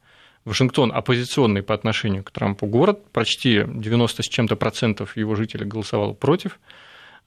Вашингтон 0.44 0.90
оппозиционный 0.92 1.62
по 1.62 1.74
отношению 1.74 2.24
к 2.24 2.30
Трампу 2.32 2.66
город, 2.66 3.04
почти 3.12 3.62
90 3.66 4.22
с 4.22 4.26
чем-то 4.26 4.56
процентов 4.56 5.16
его 5.16 5.36
жителей 5.36 5.66
голосовало 5.66 6.14
против 6.14 6.58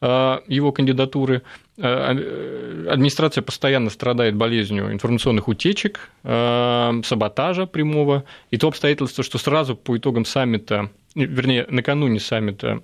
а, 0.02 0.44
его 0.48 0.74
кандидатуры. 0.74 1.44
А, 1.80 2.12
а, 2.12 2.92
администрация 2.92 3.42
постоянно 3.42 3.90
страдает 3.90 4.36
болезнью 4.36 4.92
информационных 4.92 5.48
утечек, 5.48 6.10
саботажа 6.24 7.66
прямого, 7.68 8.26
и 8.52 8.58
то 8.58 8.68
обстоятельство, 8.68 9.24
что 9.24 9.38
сразу 9.38 9.78
по 9.78 9.96
итогам 9.98 10.26
саммита, 10.26 10.90
вернее, 11.16 11.66
накануне 11.70 12.20
саммита 12.20 12.82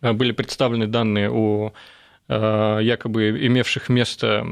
были 0.00 0.32
представлены 0.32 0.86
данные 0.86 1.30
о 1.30 1.72
э, 2.28 2.78
якобы 2.82 3.30
имевших 3.46 3.88
место 3.88 4.46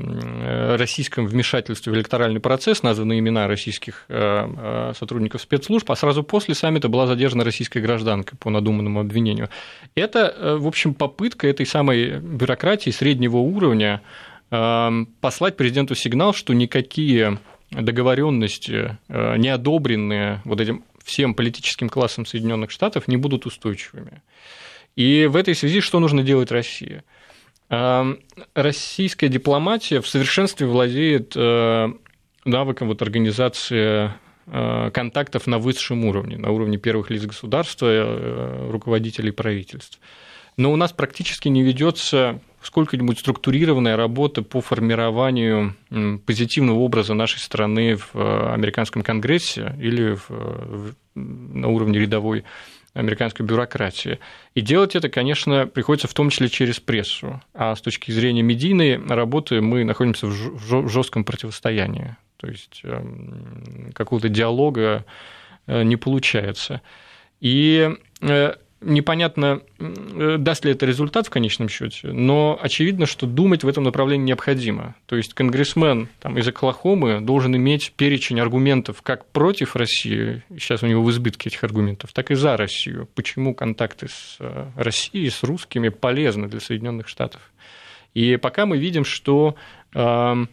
российском 0.77 1.27
вмешательстве 1.27 1.93
в 1.93 1.97
электоральный 1.97 2.41
процесс, 2.41 2.83
названы 2.83 3.19
имена 3.19 3.47
российских 3.47 4.05
э, 4.09 4.93
сотрудников 4.99 5.41
спецслужб, 5.43 5.91
а 5.91 5.97
сразу 5.97 6.23
после 6.23 6.55
саммита 6.55 6.89
была 6.89 7.07
задержана 7.07 7.45
российская 7.45 7.81
гражданка 7.81 8.37
по 8.37 8.51
надуманному 8.51 9.01
обвинению. 9.01 9.49
Это, 9.95 10.57
в 10.59 10.67
общем, 10.67 10.95
попытка 10.95 11.47
этой 11.47 11.67
самой 11.67 12.19
бюрократии 12.19 12.91
среднего 12.91 13.39
уровня 13.39 14.03
послать 14.51 15.59
президенту 15.59 15.95
сигнал, 15.95 16.33
что 16.33 16.55
никакие 16.55 17.39
договоренности, 17.71 18.97
не 19.09 19.49
одобренные 19.51 20.41
вот 20.47 20.59
этим 20.63 20.85
всем 21.05 21.35
политическим 21.35 21.91
классом 21.91 22.25
Соединенных 22.25 22.71
Штатов, 22.71 23.09
не 23.09 23.19
будут 23.19 23.45
устойчивыми. 23.45 24.23
И 24.99 25.27
в 25.27 25.37
этой 25.37 25.55
связи 25.55 25.81
что 25.81 26.01
нужно 26.01 26.25
делать 26.25 26.51
России? 26.51 27.05
Российская 27.69 29.29
дипломатия 29.29 30.01
в 30.01 30.09
совершенстве 30.09 30.67
владеет 30.67 31.35
э, 31.37 31.93
навыком 32.45 32.89
вот 32.89 33.01
организации 33.01 34.11
э, 34.47 34.91
контактов 34.93 35.47
на 35.47 35.59
высшем 35.59 36.05
уровне, 36.05 36.37
на 36.37 36.51
уровне 36.51 36.79
первых 36.79 37.11
лиц 37.11 37.23
государства, 37.23 37.87
э, 37.89 38.71
руководителей 38.73 39.31
правительств. 39.31 40.01
Но 40.57 40.73
у 40.73 40.77
нас 40.77 40.93
практически 40.93 41.47
не 41.47 41.63
ведется 41.63 42.41
сколько-нибудь 42.61 43.21
структурированная 43.21 43.97
работа 43.97 44.43
по 44.43 44.61
формированию 44.61 45.77
позитивного 46.27 46.79
образа 46.79 47.15
нашей 47.15 47.39
страны 47.39 47.97
в 47.97 48.53
американском 48.53 49.03
конгрессе 49.03 49.77
или 49.79 50.17
в, 50.17 50.95
на 51.15 51.69
уровне 51.69 52.01
рядовой 52.01 52.43
американской 52.99 53.47
бюрократии. 53.47 54.19
И 54.55 54.61
делать 54.61 54.97
это, 54.97 55.09
конечно, 55.09 55.67
приходится 55.67 56.09
в 56.09 56.15
том 56.15 56.31
числе 56.31 56.49
через 56.49 56.81
прессу. 56.81 57.41
А 57.55 57.77
с 57.77 57.81
точки 57.81 58.11
зрения 58.11 58.43
медийной 58.43 58.97
работы 59.07 59.61
мы 59.61 59.85
находимся 59.85 60.27
в 60.27 60.89
жестком 60.89 61.25
противостоянии. 61.25 62.17
То 62.39 62.49
есть 62.49 62.81
эм, 62.83 63.93
какого-то 63.95 64.29
диалога 64.29 65.05
э, 65.67 65.83
не 65.85 65.97
получается. 65.97 66.83
И 67.41 67.89
э, 68.21 68.55
непонятно, 68.81 69.61
э, 69.79 70.37
даст 70.39 70.65
ли 70.65 70.73
это 70.73 70.87
результат 70.87 71.27
в 71.27 71.31
конечном 71.31 71.69
счете, 71.69 72.13
но 72.13 72.59
очевидно, 72.61 73.07
что 73.07 73.27
думать 73.27 73.65
в 73.65 73.69
этом 73.69 73.85
направлении 73.85 74.27
необходимо. 74.27 74.95
То 75.07 75.17
есть 75.17 75.35
конгрессмен 75.35 76.09
там, 76.21 76.39
из 76.39 76.47
Оклахомы 76.47 77.21
должен 77.21 77.57
иметь 77.57 77.93
перечень 77.97 78.41
аргументов 78.41 79.03
как 79.03 79.27
против 79.27 79.77
России, 79.77 80.43
сейчас 80.51 80.83
у 80.83 80.87
него 80.87 81.03
в 81.03 81.11
избытке 81.11 81.49
этих 81.49 81.65
аргументов, 81.65 82.13
так 82.13 82.31
и 82.31 82.35
за 82.35 82.57
Россию. 82.57 83.09
Почему 83.15 83.55
контакты 83.55 84.09
с 84.09 84.37
э, 84.41 84.67
Россией, 84.77 85.31
с 85.31 85.43
русскими 85.43 85.89
полезны 85.89 86.49
для 86.49 86.61
Соединенных 86.61 87.09
Штатов. 87.09 87.41
И 88.15 88.37
пока 88.37 88.67
мы 88.67 88.79
видим, 88.79 89.05
что 89.05 89.55
эм, 89.95 90.49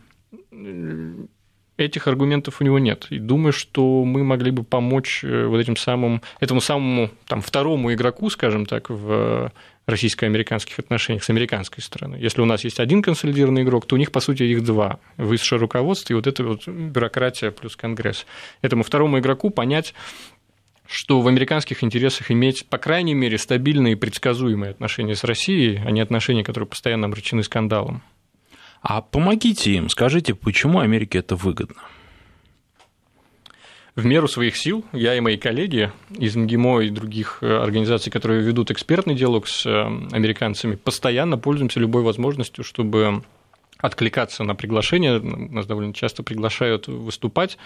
этих 1.78 2.08
аргументов 2.08 2.62
у 2.62 2.64
него 2.64 2.80
нет. 2.80 3.08
И 3.10 3.20
думаю, 3.20 3.52
что 3.54 4.04
мы 4.04 4.24
могли 4.24 4.52
бы 4.52 4.64
помочь 4.64 5.24
э, 5.24 5.46
вот 5.46 5.60
этим 5.60 5.76
самым, 5.76 6.22
этому 6.40 6.62
самому 6.62 7.10
там, 7.28 7.42
второму 7.42 7.94
игроку, 7.94 8.30
скажем 8.30 8.66
так, 8.66 8.90
в 8.90 9.52
российско-американских 9.86 10.80
отношениях 10.80 11.24
с 11.24 11.30
американской 11.30 11.84
стороны. 11.84 12.16
Если 12.16 12.42
у 12.42 12.46
нас 12.46 12.64
есть 12.64 12.80
один 12.80 13.02
консолидированный 13.02 13.64
игрок, 13.64 13.86
то 13.86 13.96
у 13.96 14.00
них, 14.00 14.12
по 14.12 14.20
сути, 14.20 14.44
их 14.44 14.64
два. 14.64 15.00
Высшее 15.18 15.60
руководство 15.60 16.14
и 16.14 16.16
вот 16.16 16.28
эта 16.28 16.44
вот 16.44 16.68
бюрократия 16.68 17.52
плюс 17.52 17.76
Конгресс. 17.76 18.26
Этому 18.62 18.84
второму 18.84 19.20
игроку 19.20 19.52
понять, 19.52 19.94
что 20.88 21.22
в 21.22 21.28
американских 21.28 21.84
интересах 21.84 22.32
иметь, 22.32 22.66
по 22.68 22.78
крайней 22.78 23.14
мере, 23.14 23.38
стабильные 23.38 23.94
и 23.94 23.96
предсказуемые 23.96 24.72
отношения 24.72 25.16
с 25.16 25.24
Россией, 25.24 25.82
а 25.86 25.92
не 25.92 26.02
отношения, 26.02 26.44
которые 26.44 26.68
постоянно 26.68 27.08
обречены 27.08 27.44
скандалом. 27.44 28.02
А 28.88 29.02
помогите 29.02 29.72
им, 29.72 29.90
скажите, 29.90 30.36
почему 30.36 30.78
Америке 30.78 31.18
это 31.18 31.36
выгодно? 31.36 31.82
В 33.96 34.06
меру 34.06 34.28
своих 34.28 34.58
сил 34.58 34.86
я 34.94 35.16
и 35.16 35.22
мои 35.22 35.38
коллеги 35.38 35.92
из 36.12 36.36
МГИМО 36.36 36.82
и 36.82 36.90
других 36.92 37.40
э, 37.42 37.48
организаций, 37.48 38.12
которые 38.12 38.44
ведут 38.44 38.70
экспертный 38.70 39.16
диалог 39.16 39.48
с 39.48 39.66
э, 39.66 39.72
американцами, 40.12 40.76
постоянно 40.76 41.40
пользуемся 41.40 41.80
любой 41.80 42.04
возможностью, 42.04 42.64
чтобы 42.64 43.24
откликаться 43.80 44.44
на 44.44 44.54
приглашения. 44.54 45.20
Нас 45.20 45.66
довольно 45.66 45.96
часто 45.96 46.22
приглашают 46.22 46.88
выступать 46.88 47.58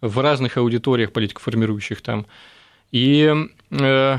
в 0.00 0.18
разных 0.18 0.56
аудиториях 0.56 1.12
политикоформирующих 1.12 2.00
там. 2.00 2.24
И 2.90 3.30
э, 3.70 4.18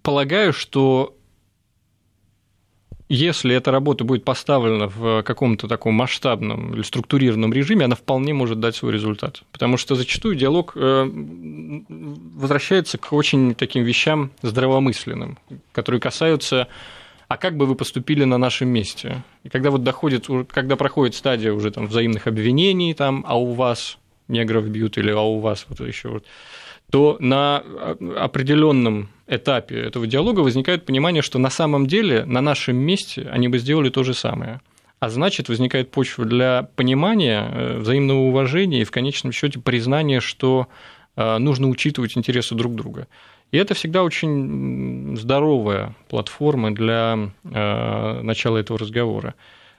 полагаю, 0.00 0.54
что 0.54 1.15
если 3.08 3.54
эта 3.54 3.70
работа 3.70 4.04
будет 4.04 4.24
поставлена 4.24 4.88
в 4.88 5.22
каком-то 5.22 5.68
таком 5.68 5.94
масштабном 5.94 6.74
или 6.74 6.82
структурированном 6.82 7.52
режиме, 7.52 7.84
она 7.84 7.94
вполне 7.94 8.34
может 8.34 8.58
дать 8.58 8.74
свой 8.74 8.92
результат. 8.92 9.42
Потому 9.52 9.76
что 9.76 9.94
зачастую 9.94 10.34
диалог 10.34 10.72
э, 10.74 11.08
возвращается 11.88 12.98
к 12.98 13.12
очень 13.12 13.54
таким 13.54 13.84
вещам 13.84 14.30
здравомысленным, 14.42 15.38
которые 15.72 16.00
касаются 16.00 16.68
а 17.28 17.38
как 17.38 17.56
бы 17.56 17.66
вы 17.66 17.74
поступили 17.74 18.22
на 18.22 18.38
нашем 18.38 18.68
месте? 18.68 19.24
И 19.42 19.48
когда 19.48 19.72
вот 19.72 19.82
доходит, 19.82 20.28
когда 20.48 20.76
проходит 20.76 21.16
стадия 21.16 21.52
уже 21.52 21.72
там 21.72 21.88
взаимных 21.88 22.28
обвинений, 22.28 22.94
там, 22.94 23.24
а 23.26 23.36
у 23.36 23.52
вас 23.52 23.98
негров 24.28 24.68
бьют 24.68 24.96
или 24.96 25.10
а 25.10 25.20
у 25.20 25.40
вас 25.40 25.66
вот 25.68 25.80
еще 25.80 26.08
вот, 26.08 26.24
то 26.90 27.16
на 27.20 27.62
определенном 28.16 29.08
этапе 29.26 29.80
этого 29.80 30.06
диалога 30.06 30.40
возникает 30.40 30.84
понимание, 30.84 31.22
что 31.22 31.38
на 31.38 31.50
самом 31.50 31.86
деле 31.86 32.24
на 32.24 32.40
нашем 32.40 32.76
месте 32.76 33.28
они 33.30 33.48
бы 33.48 33.58
сделали 33.58 33.90
то 33.90 34.04
же 34.04 34.14
самое. 34.14 34.60
А 34.98 35.10
значит, 35.10 35.48
возникает 35.48 35.90
почва 35.90 36.24
для 36.24 36.68
понимания, 36.76 37.50
э, 37.50 37.78
взаимного 37.78 38.20
уважения 38.20 38.82
и 38.82 38.84
в 38.84 38.90
конечном 38.90 39.32
счете 39.32 39.58
признания, 39.60 40.20
что 40.20 40.68
нужно 41.18 41.70
учитывать 41.70 42.14
интересы 42.18 42.54
друг 42.54 42.74
друга. 42.74 43.08
И 43.50 43.56
это 43.56 43.72
всегда 43.72 44.02
очень 44.02 45.16
здоровая 45.16 45.94
платформа 46.10 46.74
для 46.74 47.30
начала 47.42 48.58
этого 48.58 48.78
разговора. 48.78 49.34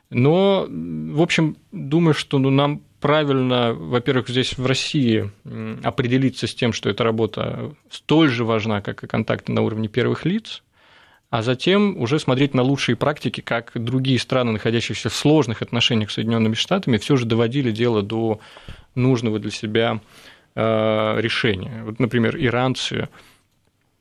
Но, 0.10 0.66
в 0.68 1.22
общем, 1.22 1.58
думаю, 1.72 2.16
что 2.16 2.40
ну, 2.40 2.50
нам 2.50 2.82
правильно, 3.00 3.74
во-первых, 3.74 4.30
здесь 4.30 4.58
в 4.58 4.66
России 4.66 5.32
определиться 5.84 6.48
с 6.48 6.56
тем, 6.56 6.74
что 6.74 6.90
эта 6.90 7.04
работа 7.04 7.74
столь 7.90 8.30
же 8.30 8.44
важна, 8.46 8.82
как 8.82 9.04
и 9.04 9.08
контакты 9.08 9.52
на 9.52 9.62
уровне 9.62 9.88
первых 9.88 10.26
лиц, 10.26 10.64
а 11.30 11.42
затем 11.42 11.98
уже 11.98 12.20
смотреть 12.20 12.54
на 12.54 12.62
лучшие 12.62 12.96
практики, 12.96 13.42
как 13.42 13.72
другие 13.76 14.18
страны, 14.18 14.54
находящиеся 14.54 15.10
в 15.10 15.16
сложных 15.16 15.62
отношениях 15.62 16.10
с 16.10 16.14
Соединенными 16.14 16.54
Штатами, 16.54 16.98
все 16.98 17.18
же 17.18 17.26
доводили 17.26 17.72
дело 17.72 18.02
до 18.02 18.40
нужного 18.96 19.38
для 19.38 19.52
себя 19.52 20.00
э, 20.56 21.22
решения. 21.22 21.84
Вот, 21.84 22.00
например, 22.00 22.38
иранцы 22.38 23.10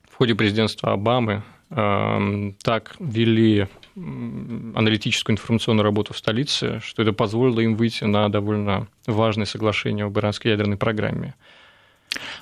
в 0.09 0.15
ходе 0.15 0.35
президентства 0.35 0.93
Обамы 0.93 1.43
э, 1.69 2.51
так 2.63 2.95
вели 2.99 3.67
аналитическую 3.97 5.33
информационную 5.33 5.83
работу 5.83 6.13
в 6.13 6.17
столице, 6.17 6.79
что 6.83 7.01
это 7.01 7.13
позволило 7.13 7.59
им 7.61 7.75
выйти 7.75 8.03
на 8.03 8.29
довольно 8.29 8.87
важное 9.05 9.45
соглашение 9.45 10.05
об 10.05 10.17
иранской 10.17 10.51
ядерной 10.51 10.77
программе. 10.77 11.35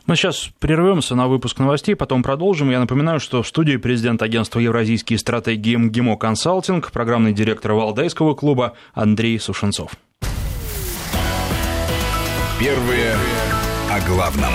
Мы 0.05 0.15
сейчас 0.15 0.49
прервемся 0.59 1.15
на 1.15 1.27
выпуск 1.27 1.59
новостей, 1.59 1.95
потом 1.95 2.23
продолжим. 2.23 2.69
Я 2.69 2.79
напоминаю, 2.79 3.19
что 3.19 3.41
в 3.41 3.47
студии 3.47 3.77
президент 3.77 4.21
агентства 4.21 4.59
«Евразийские 4.59 5.17
стратегии 5.17 5.75
МГИМО 5.75 6.17
Консалтинг, 6.17 6.91
программный 6.91 7.33
директор 7.33 7.73
Валдайского 7.73 8.35
клуба 8.35 8.73
Андрей 8.93 9.39
Сушенцов. 9.39 9.91
Первые 12.59 13.15
о 13.91 13.99
главном. 14.07 14.53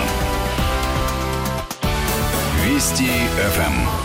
Вести 2.64 3.10
ФМ. 3.52 3.99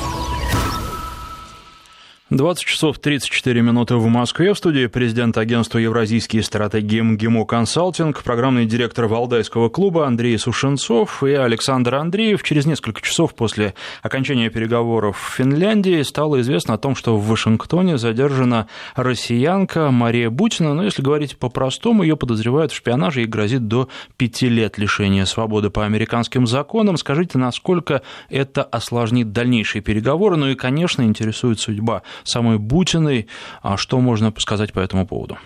20 2.35 2.65
часов 2.65 2.99
34 2.99 3.61
минуты 3.61 3.95
в 3.95 4.07
Москве. 4.07 4.53
В 4.53 4.57
студии 4.57 4.87
президент 4.87 5.37
агентства 5.37 5.77
«Евразийские 5.77 6.43
стратегии 6.43 6.99
МГИМО 6.99 7.45
Консалтинг», 7.45 8.23
программный 8.23 8.65
директор 8.65 9.05
Валдайского 9.05 9.69
клуба 9.69 10.05
Андрей 10.05 10.37
Сушенцов 10.37 11.23
и 11.23 11.31
Александр 11.31 11.95
Андреев. 11.95 12.43
Через 12.43 12.65
несколько 12.65 13.01
часов 13.01 13.35
после 13.35 13.73
окончания 14.01 14.49
переговоров 14.49 15.17
в 15.17 15.35
Финляндии 15.37 16.01
стало 16.01 16.41
известно 16.41 16.73
о 16.73 16.77
том, 16.77 16.97
что 16.97 17.15
в 17.15 17.25
Вашингтоне 17.25 17.97
задержана 17.97 18.67
россиянка 18.97 19.89
Мария 19.91 20.29
Бутина. 20.29 20.73
Но 20.73 20.83
если 20.83 21.01
говорить 21.01 21.37
по-простому, 21.37 22.03
ее 22.03 22.17
подозревают 22.17 22.73
в 22.73 22.75
шпионаже 22.75 23.23
и 23.23 23.27
грозит 23.27 23.69
до 23.69 23.87
пяти 24.17 24.49
лет 24.49 24.77
лишения 24.77 25.23
свободы 25.23 25.69
по 25.69 25.85
американским 25.85 26.47
законам. 26.47 26.97
Скажите, 26.97 27.37
насколько 27.37 28.01
это 28.27 28.61
осложнит 28.61 29.31
дальнейшие 29.31 29.81
переговоры? 29.81 30.35
Ну 30.35 30.49
и, 30.49 30.55
конечно, 30.55 31.01
интересует 31.03 31.61
судьба 31.61 32.03
самой 32.25 32.57
Бутиной. 32.57 33.27
А 33.61 33.77
что 33.77 33.99
можно 33.99 34.33
сказать 34.37 34.73
по 34.73 34.79
этому 34.79 35.07
поводу? 35.07 35.37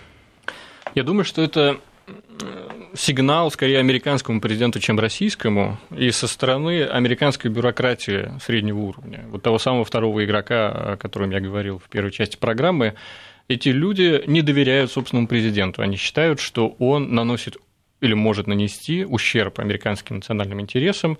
Я 0.94 1.04
думаю, 1.04 1.24
что 1.24 1.42
это 1.42 1.78
сигнал 2.94 3.50
скорее 3.50 3.78
американскому 3.78 4.40
президенту, 4.40 4.80
чем 4.80 4.98
российскому, 4.98 5.78
и 5.96 6.10
со 6.10 6.26
стороны 6.26 6.84
американской 6.84 7.50
бюрократии 7.50 8.32
среднего 8.44 8.78
уровня, 8.78 9.24
вот 9.28 9.42
того 9.42 9.58
самого 9.58 9.84
второго 9.84 10.24
игрока, 10.24 10.92
о 10.92 10.96
котором 10.96 11.30
я 11.30 11.40
говорил 11.40 11.78
в 11.78 11.88
первой 11.88 12.10
части 12.10 12.36
программы, 12.36 12.94
эти 13.48 13.68
люди 13.68 14.22
не 14.26 14.42
доверяют 14.42 14.90
собственному 14.90 15.28
президенту. 15.28 15.82
Они 15.82 15.96
считают, 15.96 16.40
что 16.40 16.68
он 16.78 17.14
наносит 17.14 17.56
или 18.00 18.14
может 18.14 18.46
нанести 18.46 19.04
ущерб 19.04 19.60
американским 19.60 20.16
национальным 20.16 20.60
интересам, 20.60 21.18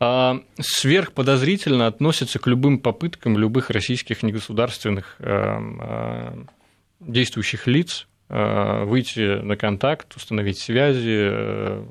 сверхподозрительно 0.00 1.86
относятся 1.88 2.38
к 2.38 2.46
любым 2.46 2.78
попыткам 2.78 3.36
любых 3.36 3.70
российских 3.70 4.22
негосударственных 4.22 5.16
э, 5.18 5.58
э, 5.80 6.44
действующих 7.00 7.66
лиц 7.66 8.06
э, 8.28 8.84
выйти 8.84 9.40
на 9.42 9.56
контакт, 9.56 10.14
установить 10.14 10.58
связи, 10.58 11.84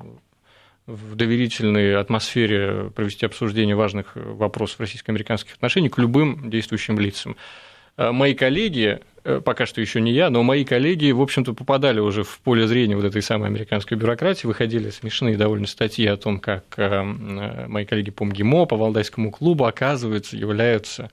в 0.86 1.16
доверительной 1.16 1.98
атмосфере 1.98 2.92
провести 2.96 3.26
обсуждение 3.26 3.76
важных 3.76 4.16
вопросов 4.16 4.80
российско-американских 4.80 5.56
отношений 5.56 5.90
к 5.90 5.98
любым 5.98 6.50
действующим 6.50 6.98
лицам. 6.98 7.36
Мои 7.98 8.34
коллеги 8.34 9.02
Э, 9.28 9.42
пока 9.42 9.66
что 9.66 9.82
еще 9.82 10.00
не 10.00 10.14
я, 10.14 10.30
но 10.30 10.42
мои 10.42 10.64
коллеги, 10.64 11.12
в 11.12 11.22
общем-то, 11.22 11.54
попадали 11.54 12.00
уже 12.00 12.24
в 12.24 12.40
поле 12.40 12.66
зрения 12.66 12.96
вот 12.96 13.04
этой 13.04 13.22
самой 13.22 13.50
американской 13.50 13.98
бюрократии, 13.98 14.48
выходили 14.48 14.90
смешные 14.90 15.36
довольно 15.36 15.68
статьи 15.68 16.08
о 16.08 16.16
том, 16.16 16.40
как 16.40 16.64
э, 16.78 16.84
э, 16.84 17.68
мои 17.68 17.84
коллеги 17.84 18.10
по 18.10 18.24
МГИМО, 18.24 18.68
по 18.68 18.78
Валдайскому 18.78 19.32
клубу, 19.32 19.66
оказывается, 19.66 20.38
являются 20.38 21.12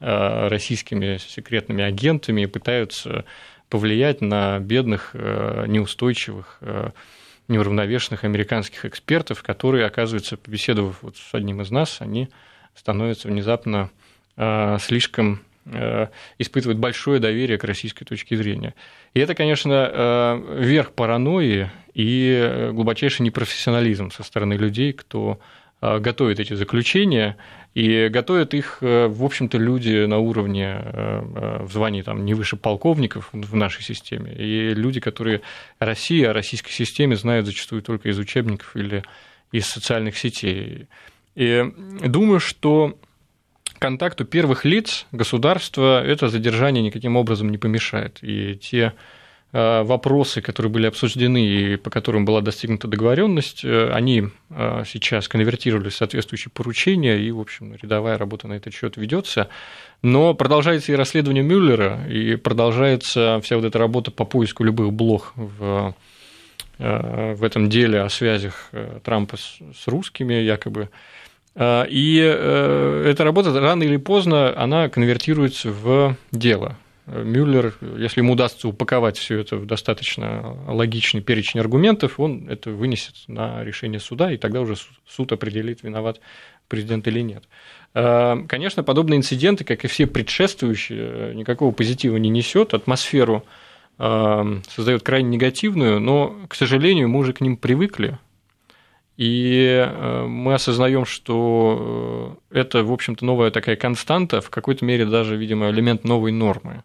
российскими 0.00 1.16
секретными 1.18 1.82
агентами 1.82 2.42
и 2.42 2.46
пытаются 2.46 3.24
повлиять 3.70 4.20
на 4.20 4.58
бедных, 4.58 5.14
неустойчивых, 5.14 6.60
неуравновешенных 7.48 8.24
американских 8.24 8.84
экспертов, 8.84 9.42
которые, 9.42 9.86
оказывается, 9.86 10.36
побеседовав 10.36 10.98
вот 11.00 11.16
с 11.16 11.32
одним 11.32 11.62
из 11.62 11.70
нас, 11.70 11.98
они 12.00 12.28
становятся 12.74 13.28
внезапно 13.28 13.90
слишком 14.80 15.36
Э, 15.36 15.53
испытывает 16.38 16.78
большое 16.78 17.20
доверие 17.20 17.56
к 17.56 17.64
российской 17.64 18.04
точке 18.04 18.36
зрения. 18.36 18.74
И 19.14 19.20
это, 19.20 19.34
конечно, 19.34 19.90
э, 19.90 20.56
верх 20.60 20.92
паранойи 20.92 21.70
и 21.94 22.70
глубочайший 22.72 23.24
непрофессионализм 23.24 24.10
со 24.10 24.22
стороны 24.22 24.54
людей, 24.54 24.92
кто 24.92 25.40
э, 25.80 25.98
готовит 26.00 26.40
эти 26.40 26.54
заключения, 26.54 27.36
и 27.74 28.08
готовят 28.08 28.54
их, 28.54 28.78
в 28.80 29.24
общем-то, 29.24 29.58
люди 29.58 30.04
на 30.04 30.18
уровне 30.18 30.80
в 30.84 31.72
звании 31.72 32.02
там, 32.02 32.24
не 32.24 32.32
выше 32.32 32.56
полковников 32.56 33.30
в 33.32 33.56
нашей 33.56 33.82
системе, 33.82 34.32
и 34.32 34.72
люди, 34.74 35.00
которые 35.00 35.40
Россия 35.80 36.30
о 36.30 36.32
российской 36.32 36.70
системе 36.70 37.16
знают 37.16 37.46
зачастую 37.46 37.82
только 37.82 38.10
из 38.10 38.18
учебников 38.18 38.76
или 38.76 39.02
из 39.50 39.66
социальных 39.66 40.16
сетей. 40.16 40.86
И 41.34 41.64
думаю, 42.06 42.38
что 42.38 42.96
контакту 43.84 44.24
первых 44.24 44.64
лиц 44.64 45.04
государства 45.12 46.02
это 46.02 46.30
задержание 46.30 46.82
никаким 46.82 47.16
образом 47.16 47.50
не 47.50 47.58
помешает. 47.58 48.18
И 48.22 48.54
те 48.54 48.94
э, 49.52 49.82
вопросы, 49.82 50.40
которые 50.40 50.72
были 50.72 50.86
обсуждены 50.86 51.44
и 51.44 51.76
по 51.76 51.90
которым 51.90 52.24
была 52.24 52.40
достигнута 52.40 52.88
договоренность, 52.88 53.62
э, 53.62 53.90
они 53.92 54.28
э, 54.48 54.84
сейчас 54.86 55.28
конвертировались 55.28 55.92
в 55.92 55.96
соответствующие 55.96 56.50
поручения, 56.50 57.18
и, 57.18 57.30
в 57.30 57.38
общем, 57.38 57.74
рядовая 57.74 58.16
работа 58.16 58.48
на 58.48 58.54
этот 58.54 58.72
счет 58.72 58.96
ведется. 58.96 59.50
Но 60.00 60.32
продолжается 60.32 60.90
и 60.92 60.94
расследование 60.94 61.44
Мюллера, 61.44 62.08
и 62.08 62.36
продолжается 62.36 63.38
вся 63.42 63.56
вот 63.56 63.66
эта 63.66 63.78
работа 63.78 64.10
по 64.10 64.24
поиску 64.24 64.64
любых 64.64 64.94
блох 64.94 65.34
в, 65.36 65.94
в 66.78 67.44
этом 67.44 67.68
деле 67.68 68.00
о 68.00 68.08
связях 68.08 68.70
Трампа 69.02 69.36
с 69.36 69.86
русскими, 69.86 70.32
якобы 70.32 70.88
и 71.56 72.20
э, 72.20 73.04
эта 73.06 73.24
работа 73.24 73.58
рано 73.58 73.82
или 73.84 73.96
поздно, 73.96 74.56
она 74.56 74.88
конвертируется 74.88 75.70
в 75.70 76.16
дело. 76.32 76.76
Мюллер, 77.06 77.74
если 77.98 78.20
ему 78.20 78.32
удастся 78.32 78.66
упаковать 78.66 79.18
все 79.18 79.38
это 79.38 79.56
в 79.56 79.66
достаточно 79.66 80.56
логичный 80.66 81.20
перечень 81.20 81.60
аргументов, 81.60 82.18
он 82.18 82.48
это 82.48 82.70
вынесет 82.70 83.14
на 83.28 83.62
решение 83.62 84.00
суда, 84.00 84.32
и 84.32 84.38
тогда 84.38 84.62
уже 84.62 84.76
суд 85.06 85.30
определит, 85.32 85.82
виноват 85.82 86.20
президент 86.66 87.06
или 87.06 87.20
нет. 87.20 87.44
А, 87.92 88.38
конечно, 88.48 88.82
подобные 88.82 89.18
инциденты, 89.18 89.64
как 89.64 89.84
и 89.84 89.88
все 89.88 90.06
предшествующие, 90.06 91.34
никакого 91.34 91.72
позитива 91.72 92.16
не 92.16 92.30
несет, 92.30 92.72
атмосферу 92.72 93.44
а, 93.98 94.46
создает 94.68 95.02
крайне 95.02 95.28
негативную, 95.28 96.00
но, 96.00 96.34
к 96.48 96.54
сожалению, 96.54 97.10
мы 97.10 97.18
уже 97.18 97.34
к 97.34 97.42
ним 97.42 97.58
привыкли, 97.58 98.18
и 99.16 99.66
э, 99.66 100.26
мы 100.26 100.54
осознаем, 100.54 101.04
что 101.04 102.36
э, 102.50 102.60
это, 102.60 102.82
в 102.82 102.92
общем-то, 102.92 103.24
новая 103.24 103.52
такая 103.52 103.76
константа, 103.76 104.40
в 104.40 104.50
какой-то 104.50 104.84
мере 104.84 105.06
даже, 105.06 105.36
видимо, 105.36 105.70
элемент 105.70 106.04
новой 106.04 106.32
нормы 106.32 106.82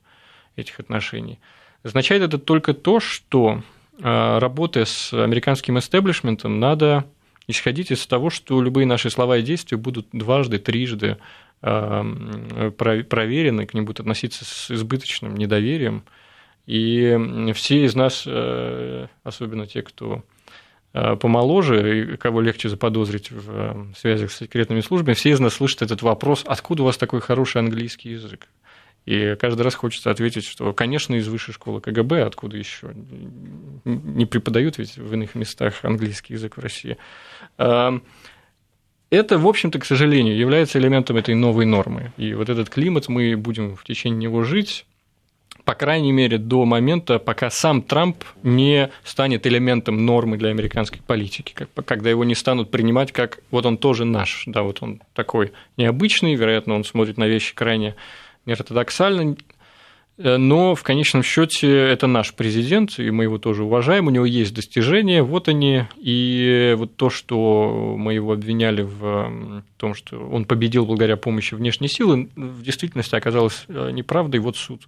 этих 0.55 0.79
отношений. 0.79 1.39
Означает 1.81 2.21
это 2.21 2.37
только 2.37 2.75
то, 2.75 2.99
что 2.99 3.63
э, 3.97 4.37
работая 4.37 4.85
с 4.85 5.11
американским 5.11 5.79
эстеблишментом, 5.79 6.59
надо 6.59 7.05
исходить 7.47 7.89
из 7.89 8.05
того, 8.05 8.29
что 8.29 8.61
любые 8.61 8.85
наши 8.85 9.09
слова 9.09 9.37
и 9.37 9.41
действия 9.41 9.77
будут 9.77 10.07
дважды, 10.11 10.59
трижды 10.59 11.17
проверены, 11.61 13.65
к 13.65 13.73
ним 13.73 13.83
будут 13.83 13.99
относиться 13.99 14.45
с 14.45 14.71
избыточным 14.71 15.35
недоверием. 15.35 16.03
И 16.67 17.51
все 17.53 17.83
из 17.83 17.95
нас, 17.95 18.25
особенно 19.25 19.67
те, 19.67 19.81
кто 19.81 20.23
помоложе, 20.91 22.13
и 22.13 22.17
кого 22.17 22.41
легче 22.41 22.69
заподозрить 22.69 23.31
в 23.31 23.49
э, 23.49 23.85
связях 23.95 24.31
с 24.31 24.37
секретными 24.37 24.81
службами, 24.81 25.13
все 25.13 25.29
из 25.29 25.39
нас 25.39 25.53
слышат 25.53 25.83
этот 25.83 26.01
вопрос, 26.01 26.43
откуда 26.47 26.83
у 26.83 26.85
вас 26.85 26.97
такой 26.97 27.21
хороший 27.21 27.59
английский 27.59 28.09
язык? 28.09 28.47
И 29.05 29.35
каждый 29.39 29.61
раз 29.61 29.75
хочется 29.75 30.11
ответить, 30.11 30.45
что, 30.45 30.73
конечно, 30.73 31.15
из 31.15 31.27
высшей 31.27 31.53
школы 31.53 31.81
КГБ, 31.81 32.23
откуда 32.23 32.57
еще? 32.57 32.93
Не 33.85 34.25
преподают 34.25 34.77
ведь 34.77 34.97
в 34.97 35.13
иных 35.13 35.35
местах 35.35 35.83
английский 35.83 36.33
язык 36.33 36.57
в 36.57 36.59
России. 36.59 36.97
Эм, 37.57 38.03
это, 39.09 39.39
в 39.39 39.47
общем-то, 39.47 39.79
к 39.79 39.85
сожалению, 39.85 40.37
является 40.37 40.77
элементом 40.77 41.17
этой 41.17 41.33
новой 41.33 41.65
нормы. 41.65 42.13
И 42.17 42.33
вот 42.33 42.49
этот 42.49 42.69
климат, 42.69 43.07
мы 43.07 43.35
будем 43.35 43.75
в 43.75 43.83
течение 43.83 44.19
него 44.19 44.43
жить, 44.43 44.85
по 45.69 45.75
крайней 45.75 46.11
мере, 46.11 46.39
до 46.39 46.65
момента, 46.65 47.19
пока 47.19 47.51
сам 47.51 47.83
Трамп 47.83 48.23
не 48.41 48.89
станет 49.03 49.45
элементом 49.45 50.03
нормы 50.03 50.35
для 50.35 50.49
американской 50.49 50.99
политики, 51.05 51.53
когда 51.85 52.09
его 52.09 52.23
не 52.23 52.33
станут 52.33 52.71
принимать 52.71 53.11
как 53.11 53.37
вот 53.51 53.67
он 53.67 53.77
тоже 53.77 54.03
наш, 54.03 54.45
да, 54.47 54.63
вот 54.63 54.81
он 54.81 54.99
такой 55.13 55.51
необычный, 55.77 56.33
вероятно, 56.33 56.73
он 56.73 56.83
смотрит 56.83 57.17
на 57.17 57.27
вещи 57.27 57.53
крайне 57.53 57.93
неортодоксально, 58.47 59.35
Э, 60.19 60.35
но 60.37 60.75
в 60.75 60.83
конечном 60.83 61.23
счете 61.23 61.69
это 61.69 62.05
наш 62.07 62.33
президент, 62.33 62.99
и 62.99 63.09
мы 63.09 63.23
его 63.23 63.37
тоже 63.37 63.63
уважаем, 63.63 64.07
у 64.07 64.09
него 64.09 64.25
есть 64.25 64.53
достижения, 64.53 65.23
вот 65.23 65.47
они, 65.47 65.83
и 65.95 66.75
вот 66.77 66.95
то, 66.97 67.09
что 67.09 67.95
мы 67.97 68.13
его 68.13 68.33
обвиняли 68.33 68.81
в 68.81 69.63
том, 69.77 69.93
что 69.95 70.19
он 70.29 70.43
победил 70.43 70.85
благодаря 70.85 71.15
помощи 71.15 71.55
внешней 71.55 71.87
силы, 71.87 72.29
в 72.35 72.61
действительности 72.61 73.15
оказалось 73.15 73.63
э, 73.69 73.91
неправдой, 73.91 74.41
вот 74.41 74.57
суд 74.57 74.87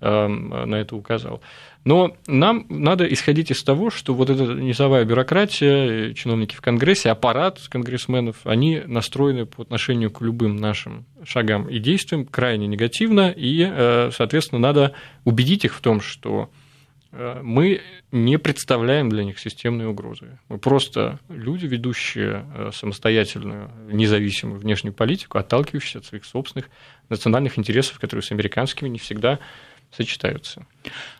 на 0.00 0.74
это 0.74 0.94
указал. 0.94 1.42
Но 1.84 2.16
нам 2.26 2.66
надо 2.68 3.10
исходить 3.10 3.50
из 3.50 3.62
того, 3.62 3.88
что 3.88 4.12
вот 4.12 4.28
эта 4.28 4.42
низовая 4.42 5.06
бюрократия, 5.06 6.12
чиновники 6.12 6.54
в 6.54 6.60
Конгрессе, 6.60 7.10
аппарат 7.10 7.60
конгрессменов, 7.66 8.36
они 8.44 8.82
настроены 8.86 9.46
по 9.46 9.62
отношению 9.62 10.10
к 10.10 10.20
любым 10.20 10.56
нашим 10.56 11.06
шагам 11.24 11.66
и 11.66 11.78
действиям 11.78 12.26
крайне 12.26 12.66
негативно, 12.66 13.30
и, 13.30 13.66
э, 13.66 14.10
соответственно, 14.12 14.58
надо 14.58 14.92
убедить 15.24 15.64
их 15.64 15.74
в 15.74 15.80
том, 15.80 16.02
что 16.02 16.50
э, 17.12 17.40
мы 17.42 17.80
не 18.12 18.38
представляем 18.38 19.08
для 19.08 19.24
них 19.24 19.38
системной 19.38 19.86
угрозы. 19.86 20.38
Мы 20.50 20.58
просто 20.58 21.20
люди, 21.30 21.64
ведущие 21.64 22.44
э, 22.54 22.70
самостоятельную, 22.74 23.70
независимую 23.90 24.60
внешнюю 24.60 24.92
политику, 24.92 25.38
отталкивающиеся 25.38 26.00
от 26.00 26.04
своих 26.04 26.26
собственных 26.26 26.68
национальных 27.08 27.58
интересов, 27.58 27.98
которые 27.98 28.24
с 28.24 28.30
американскими 28.30 28.90
не 28.90 28.98
всегда 28.98 29.38
сочетаются. 29.90 30.66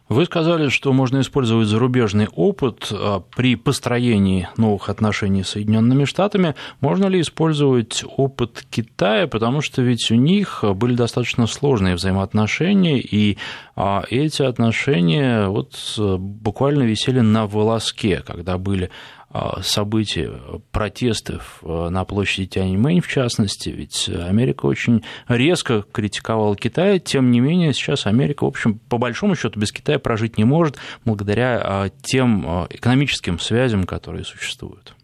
Вы 0.09 0.25
сказали, 0.25 0.71
что 0.71 0.95
можно 0.95 1.21
использовать 1.21 1.69
зарубежный 1.69 2.29
опыт 2.35 2.89
а, 2.91 3.21
при 3.21 3.57
построении 3.57 4.49
новых 4.57 4.89
отношений 4.89 5.43
с 5.43 5.51
Соединенными 5.51 6.07
Штатами. 6.07 6.55
Можно 6.81 7.07
ли 7.07 7.21
использовать 7.21 8.03
опыт 8.17 8.65
Китая, 8.71 9.27
потому 9.27 9.61
что 9.61 9.83
ведь 9.83 10.11
у 10.11 10.15
них 10.15 10.65
были 10.77 10.95
достаточно 10.95 11.47
сложные 11.47 11.95
взаимоотношения, 11.95 12.99
и 12.99 13.37
а, 13.77 14.03
эти 14.09 14.41
отношения 14.43 15.47
вот 15.49 15.75
буквально 15.99 16.85
висели 16.85 17.21
на 17.21 17.47
волоске, 17.47 18.23
когда 18.27 18.57
были 18.57 18.87
а, 18.87 19.18
событий, 19.63 20.29
протестов 20.73 21.59
а, 21.63 21.91
на 21.91 22.05
площади 22.05 22.47
Тяньмэнь, 22.47 23.01
в 23.01 23.09
частности, 23.09 23.69
ведь 23.69 24.09
Америка 24.09 24.67
очень 24.67 25.05
резко 25.29 25.85
критиковала 25.93 26.57
Китай, 26.57 26.99
тем 26.99 27.31
не 27.31 27.41
менее 27.41 27.73
сейчас 27.73 28.07
Америка, 28.07 28.45
в 28.45 28.49
общем, 28.49 28.79
по 28.89 28.99
большому 28.99 29.37
счету 29.37 29.61
без 29.61 29.73
Китая 29.73 29.99
прожить 29.99 30.39
не 30.39 30.45
может, 30.45 30.79
благодаря 31.05 31.61
а, 31.63 31.89
тем 32.03 32.67
экономическим 32.71 33.39
связям, 33.39 33.85
которые 33.85 34.25
существуют. 34.25 34.95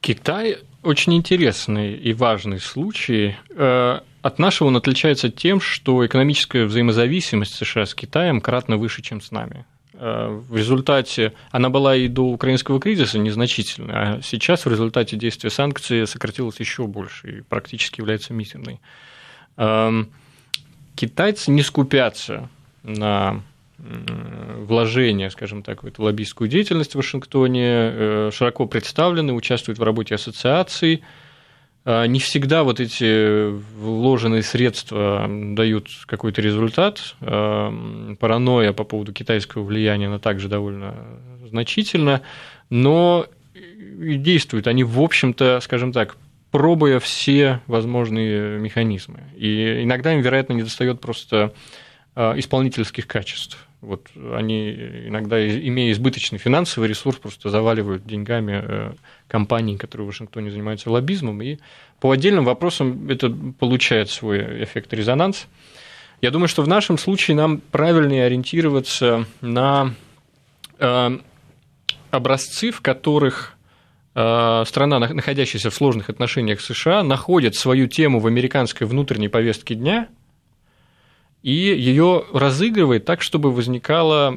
Китай 0.00 0.58
очень 0.82 1.14
интересный 1.14 1.94
и 1.94 2.12
важный 2.12 2.60
случай. 2.60 3.36
Э, 3.50 4.00
от 4.22 4.38
нашего 4.38 4.68
он 4.68 4.76
отличается 4.76 5.28
тем, 5.28 5.60
что 5.60 6.04
экономическая 6.06 6.64
взаимозависимость 6.64 7.54
США 7.54 7.86
с 7.86 7.94
Китаем 7.94 8.40
кратно 8.40 8.76
выше, 8.76 9.02
чем 9.02 9.20
с 9.20 9.30
нами. 9.30 9.66
Э, 10.00 10.28
в 10.48 10.56
результате, 10.56 11.32
она 11.50 11.70
была 11.70 11.96
и 11.96 12.06
до 12.06 12.22
украинского 12.22 12.78
кризиса 12.80 13.18
незначительной, 13.18 13.94
а 13.94 14.20
сейчас 14.22 14.64
в 14.64 14.70
результате 14.70 15.16
действия 15.16 15.50
санкций 15.50 16.06
сократилась 16.06 16.60
еще 16.60 16.86
больше 16.86 17.38
и 17.38 17.40
практически 17.40 18.00
является 18.00 18.32
мизерной. 18.32 18.80
Эм, 19.56 20.10
китайцы 20.94 21.50
не 21.50 21.62
скупятся 21.62 22.48
на 22.84 23.42
вложения, 23.78 25.30
скажем 25.30 25.62
так, 25.62 25.82
в 25.82 25.86
эту 25.86 26.02
лоббистскую 26.02 26.48
деятельность 26.48 26.92
в 26.92 26.96
Вашингтоне, 26.96 27.62
э, 27.64 28.30
широко 28.32 28.66
представлены, 28.66 29.32
участвуют 29.32 29.78
в 29.78 29.82
работе 29.82 30.14
ассоциаций, 30.14 31.02
не 31.88 32.18
всегда 32.20 32.64
вот 32.64 32.80
эти 32.80 33.50
вложенные 33.50 34.42
средства 34.42 35.26
дают 35.28 35.88
какой-то 36.06 36.42
результат. 36.42 37.16
А, 37.22 37.72
паранойя 38.20 38.72
по 38.74 38.84
поводу 38.84 39.12
китайского 39.12 39.62
влияния, 39.62 40.08
она 40.08 40.18
также 40.18 40.48
довольно 40.48 40.94
значительна, 41.46 42.20
но 42.68 43.26
действуют 43.54 44.66
они, 44.66 44.84
в 44.84 45.00
общем-то, 45.00 45.60
скажем 45.62 45.92
так, 45.92 46.16
пробуя 46.50 47.00
все 47.00 47.60
возможные 47.66 48.58
механизмы. 48.58 49.20
И 49.36 49.82
иногда 49.82 50.12
им, 50.12 50.20
вероятно, 50.20 50.52
не 50.52 50.62
достает 50.62 51.00
просто 51.00 51.54
а, 52.14 52.38
исполнительских 52.38 53.06
качеств. 53.06 53.67
Вот 53.80 54.08
они 54.34 54.72
иногда, 55.06 55.38
имея 55.46 55.92
избыточный 55.92 56.38
финансовый 56.38 56.88
ресурс, 56.88 57.16
просто 57.18 57.48
заваливают 57.48 58.04
деньгами 58.04 58.60
э, 58.64 58.92
компании, 59.28 59.76
которые 59.76 60.06
в 60.06 60.08
Вашингтоне 60.08 60.50
занимаются 60.50 60.90
лоббизмом, 60.90 61.40
и 61.42 61.58
по 62.00 62.10
отдельным 62.10 62.44
вопросам 62.44 63.08
это 63.08 63.30
получает 63.30 64.10
свой 64.10 64.64
эффект 64.64 64.92
резонанс. 64.92 65.46
Я 66.20 66.32
думаю, 66.32 66.48
что 66.48 66.62
в 66.62 66.68
нашем 66.68 66.98
случае 66.98 67.36
нам 67.36 67.58
правильнее 67.58 68.24
ориентироваться 68.24 69.26
на 69.40 69.94
э, 70.80 71.18
образцы, 72.10 72.72
в 72.72 72.80
которых 72.80 73.54
э, 74.16 74.64
страна, 74.66 74.98
находящаяся 74.98 75.70
в 75.70 75.74
сложных 75.74 76.10
отношениях 76.10 76.60
с 76.60 76.64
США, 76.64 77.04
находит 77.04 77.54
свою 77.54 77.86
тему 77.86 78.18
в 78.18 78.26
американской 78.26 78.88
внутренней 78.88 79.28
повестке 79.28 79.76
дня– 79.76 80.08
и 81.42 81.52
ее 81.52 82.24
разыгрывает 82.32 83.04
так, 83.04 83.22
чтобы 83.22 83.52
возникал 83.52 84.34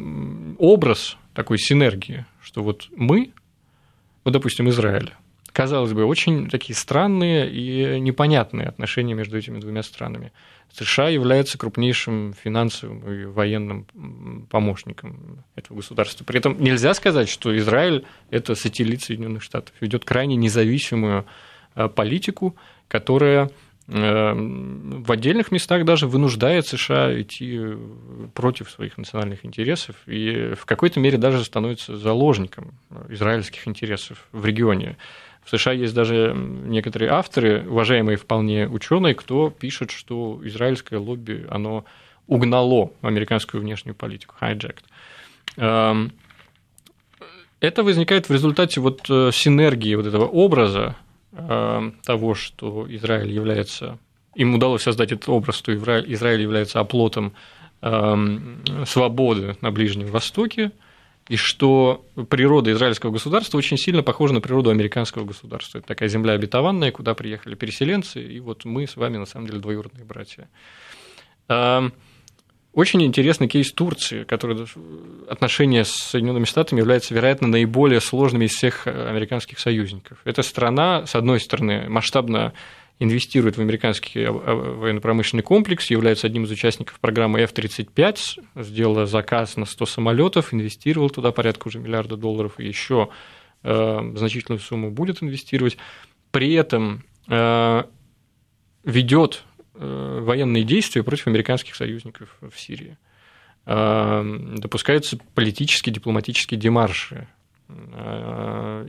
образ 0.58 1.18
такой 1.34 1.58
синергии, 1.58 2.26
что 2.42 2.62
вот 2.64 2.88
мы, 2.96 3.32
вот, 4.24 4.32
допустим, 4.32 4.70
Израиль, 4.70 5.14
казалось 5.52 5.94
бы, 5.94 6.06
очень 6.06 6.50
такие 6.50 6.76
странные 6.76 7.50
и 7.52 8.00
непонятные 8.00 8.68
отношения 8.68 9.14
между 9.14 9.38
этими 9.38 9.60
двумя 9.60 9.84
странами. 9.84 10.32
США 10.74 11.10
является 11.10 11.58
крупнейшим 11.58 12.34
финансовым 12.34 13.12
и 13.12 13.26
военным 13.26 14.48
помощником 14.50 15.44
этого 15.56 15.78
государства. 15.78 16.24
При 16.24 16.40
этом 16.40 16.62
нельзя 16.62 16.94
сказать, 16.94 17.28
что 17.28 17.56
Израиль– 17.58 18.06
это 18.30 18.56
сателлит 18.56 19.02
Соединенных 19.02 19.44
Штатов, 19.44 19.74
ведет 19.82 20.06
крайне 20.06 20.38
независимую 20.38 21.26
э, 21.76 21.90
политику, 21.90 22.56
которая 22.88 23.52
в 23.92 25.12
отдельных 25.12 25.52
местах 25.52 25.84
даже 25.84 26.08
вынуждает 26.08 26.66
США 26.66 27.22
идти 27.22 27.60
против 28.34 28.72
своих 28.72 28.98
национальных 28.98 29.46
интересов 29.46 29.98
и 30.08 30.54
в 30.56 30.66
какой-то 30.66 31.02
мере 31.02 31.18
даже 31.18 31.44
становится 31.44 31.98
заложником 31.98 32.74
израильских 33.10 33.68
интересов 33.68 34.26
в 34.32 34.46
регионе. 34.46 34.98
В 35.44 35.50
США 35.50 35.74
есть 35.74 35.94
даже 35.94 36.34
некоторые 36.34 37.12
авторы, 37.12 37.68
уважаемые 37.68 38.16
вполне 38.16 38.66
ученые, 38.70 39.14
кто 39.14 39.50
пишет, 39.50 39.92
что 39.92 40.40
израильское 40.44 40.98
лобби, 40.98 41.46
оно 41.50 41.84
угнало 42.28 42.92
американскую 43.02 43.62
внешнюю 43.62 43.96
политику, 43.96 44.36
hijacked. 44.40 44.84
Эм, 45.58 46.14
это 47.60 47.84
возникает 47.84 48.30
в 48.30 48.32
результате 48.32 48.80
вот 48.80 49.10
э, 49.10 49.32
синергии 49.34 49.96
вот 49.96 50.06
этого 50.06 50.28
образа 50.28 50.96
Э, 50.96 51.11
того, 51.32 52.36
что 52.36 52.86
Израиль 52.90 53.32
является, 53.32 53.98
им 54.36 54.56
удалось 54.56 54.84
создать 54.84 55.12
этот 55.12 55.30
образ, 55.30 55.56
что 55.56 55.74
Израиль 55.74 56.42
является 56.42 56.80
оплотом 56.80 57.34
эм, 57.82 58.64
свободы 58.86 59.56
на 59.62 59.72
Ближнем 59.72 60.08
Востоке, 60.08 60.72
и 61.30 61.38
что 61.38 62.06
природа 62.30 62.72
израильского 62.74 63.12
государства 63.12 63.58
очень 63.58 63.78
сильно 63.78 64.04
похожа 64.04 64.34
на 64.34 64.42
природу 64.42 64.70
американского 64.70 65.24
государства. 65.24 65.78
Это 65.78 65.88
такая 65.88 66.10
земля 66.10 66.34
обетованная, 66.34 66.92
куда 66.92 67.14
приехали 67.14 67.56
переселенцы, 67.56 68.22
и 68.22 68.40
вот 68.40 68.66
мы 68.66 68.88
с 68.88 68.98
вами 68.98 69.18
на 69.18 69.26
самом 69.26 69.48
деле 69.48 69.60
двоюродные 69.60 70.04
братья. 70.04 70.50
Очень 72.74 73.04
интересный 73.04 73.50
кейс 73.50 73.74
Турции, 73.74 74.24
который 74.24 74.66
отношения 75.28 75.84
с 75.84 75.92
Соединенными 75.92 76.46
Штатами 76.46 76.80
являются, 76.80 77.14
вероятно, 77.14 77.48
наиболее 77.50 78.00
сложными 78.00 78.46
из 78.46 78.52
всех 78.52 78.88
э, 78.88 79.10
американских 79.10 79.60
союзников. 79.60 80.20
Эта 80.24 80.42
страна, 80.42 81.06
с 81.06 81.16
одной 81.16 81.42
стороны, 81.42 81.90
масштабно 81.90 82.54
инвестирует 83.00 83.58
в 83.58 83.62
американский 83.62 84.26
военно-промышленный 84.26 85.44
комплекс, 85.44 85.90
является 85.90 86.28
одним 86.28 86.46
из 86.46 86.52
участников 86.52 87.00
программы 87.00 87.42
F-35, 87.42 88.18
сделала 88.56 89.06
заказ 89.06 89.58
на 89.58 89.66
100 89.66 89.86
самолетов, 89.88 90.54
инвестировал 90.54 91.10
туда 91.10 91.32
порядка 91.32 91.68
уже 91.68 91.80
миллиарда 91.80 92.16
долларов 92.16 92.60
и 92.60 92.66
еще 92.66 93.10
э, 93.64 94.12
значительную 94.16 94.60
сумму 94.60 94.92
будет 94.92 95.22
инвестировать. 95.24 95.78
При 96.32 96.54
этом 96.54 97.04
э, 97.28 97.84
ведет 98.86 99.44
Э, 99.44 99.51
военные 99.82 100.64
действия 100.64 101.04
против 101.04 101.28
американских 101.28 101.76
союзников 101.76 102.38
в 102.42 102.58
Сирии. 102.60 102.98
Э, 103.66 104.24
допускаются 104.58 105.18
политические, 105.34 105.94
дипломатические 105.94 106.60
демарши 106.60 107.28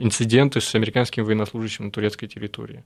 инциденты 0.01 0.61
с 0.61 0.75
американским 0.75 1.25
военнослужащим 1.25 1.85
на 1.85 1.91
турецкой 1.93 2.27
территории. 2.27 2.83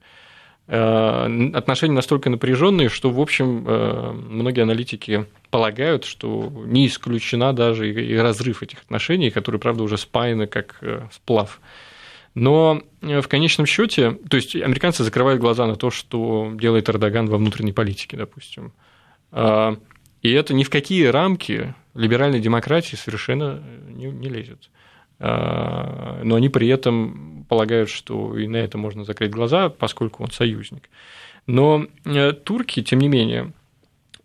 Отношения 0.66 1.94
настолько 1.94 2.28
напряженные, 2.28 2.90
что, 2.90 3.10
в 3.10 3.18
общем, 3.18 3.64
многие 4.28 4.60
аналитики 4.60 5.24
полагают, 5.50 6.04
что 6.04 6.52
не 6.66 6.86
исключена 6.86 7.54
даже 7.54 7.90
и 7.90 8.14
разрыв 8.16 8.62
этих 8.62 8.80
отношений, 8.80 9.30
которые, 9.30 9.58
правда, 9.58 9.84
уже 9.84 9.96
спаяны 9.96 10.46
как 10.46 10.80
сплав. 11.12 11.62
Но 12.36 12.82
в 13.00 13.26
конечном 13.28 13.64
счете, 13.64 14.12
то 14.28 14.36
есть 14.36 14.54
американцы 14.54 15.02
закрывают 15.02 15.40
глаза 15.40 15.66
на 15.66 15.74
то, 15.74 15.90
что 15.90 16.52
делает 16.54 16.88
Эрдоган 16.90 17.26
во 17.26 17.38
внутренней 17.38 17.72
политике, 17.72 18.18
допустим. 18.18 18.72
И 19.32 20.30
это 20.32 20.52
ни 20.52 20.62
в 20.62 20.68
какие 20.68 21.06
рамки 21.06 21.74
либеральной 21.94 22.40
демократии 22.40 22.94
совершенно 22.94 23.62
не, 23.88 24.06
не 24.06 24.28
лезет. 24.28 24.70
А, 25.18 26.20
но 26.24 26.34
они 26.34 26.50
при 26.50 26.68
этом 26.68 27.46
полагают, 27.48 27.88
что 27.88 28.36
и 28.36 28.46
на 28.46 28.56
это 28.56 28.76
можно 28.76 29.04
закрыть 29.04 29.30
глаза, 29.30 29.70
поскольку 29.70 30.22
он 30.22 30.30
союзник. 30.30 30.90
Но 31.46 31.86
э, 32.04 32.32
турки, 32.32 32.82
тем 32.82 32.98
не 32.98 33.08
менее, 33.08 33.52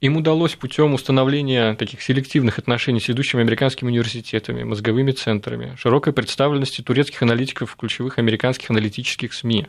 им 0.02 0.18
удалось 0.18 0.56
путем 0.56 0.94
установления 0.94 1.76
таких 1.76 2.02
селективных 2.02 2.60
отношений 2.60 3.00
с 3.00 3.08
ведущими 3.08 3.42
американскими 3.42 3.90
университетами, 3.90 4.64
мозговыми 4.64 5.12
центрами, 5.12 5.76
широкой 5.78 6.12
представленности 6.12 6.82
турецких 6.82 7.22
аналитиков 7.22 7.72
в 7.72 7.76
ключевых 7.76 8.20
американских 8.20 8.70
аналитических 8.72 9.34
СМИ, 9.34 9.68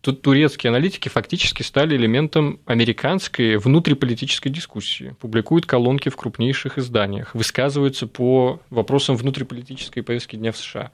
Тут 0.00 0.22
турецкие 0.22 0.68
аналитики 0.68 1.08
фактически 1.08 1.62
стали 1.62 1.96
элементом 1.96 2.60
американской 2.66 3.56
внутриполитической 3.56 4.48
дискуссии, 4.48 5.16
публикуют 5.20 5.66
колонки 5.66 6.08
в 6.08 6.16
крупнейших 6.16 6.78
изданиях, 6.78 7.34
высказываются 7.34 8.06
по 8.06 8.60
вопросам 8.70 9.16
внутриполитической 9.16 10.02
повестки 10.02 10.36
дня 10.36 10.52
в 10.52 10.56
США. 10.56 10.92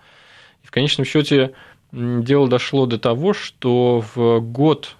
И 0.62 0.66
в 0.66 0.70
конечном 0.70 1.04
счете 1.04 1.52
дело 1.94 2.48
дошло 2.48 2.86
до 2.86 2.98
того, 2.98 3.32
что 3.32 4.04
в 4.14 4.40
год 4.40 4.96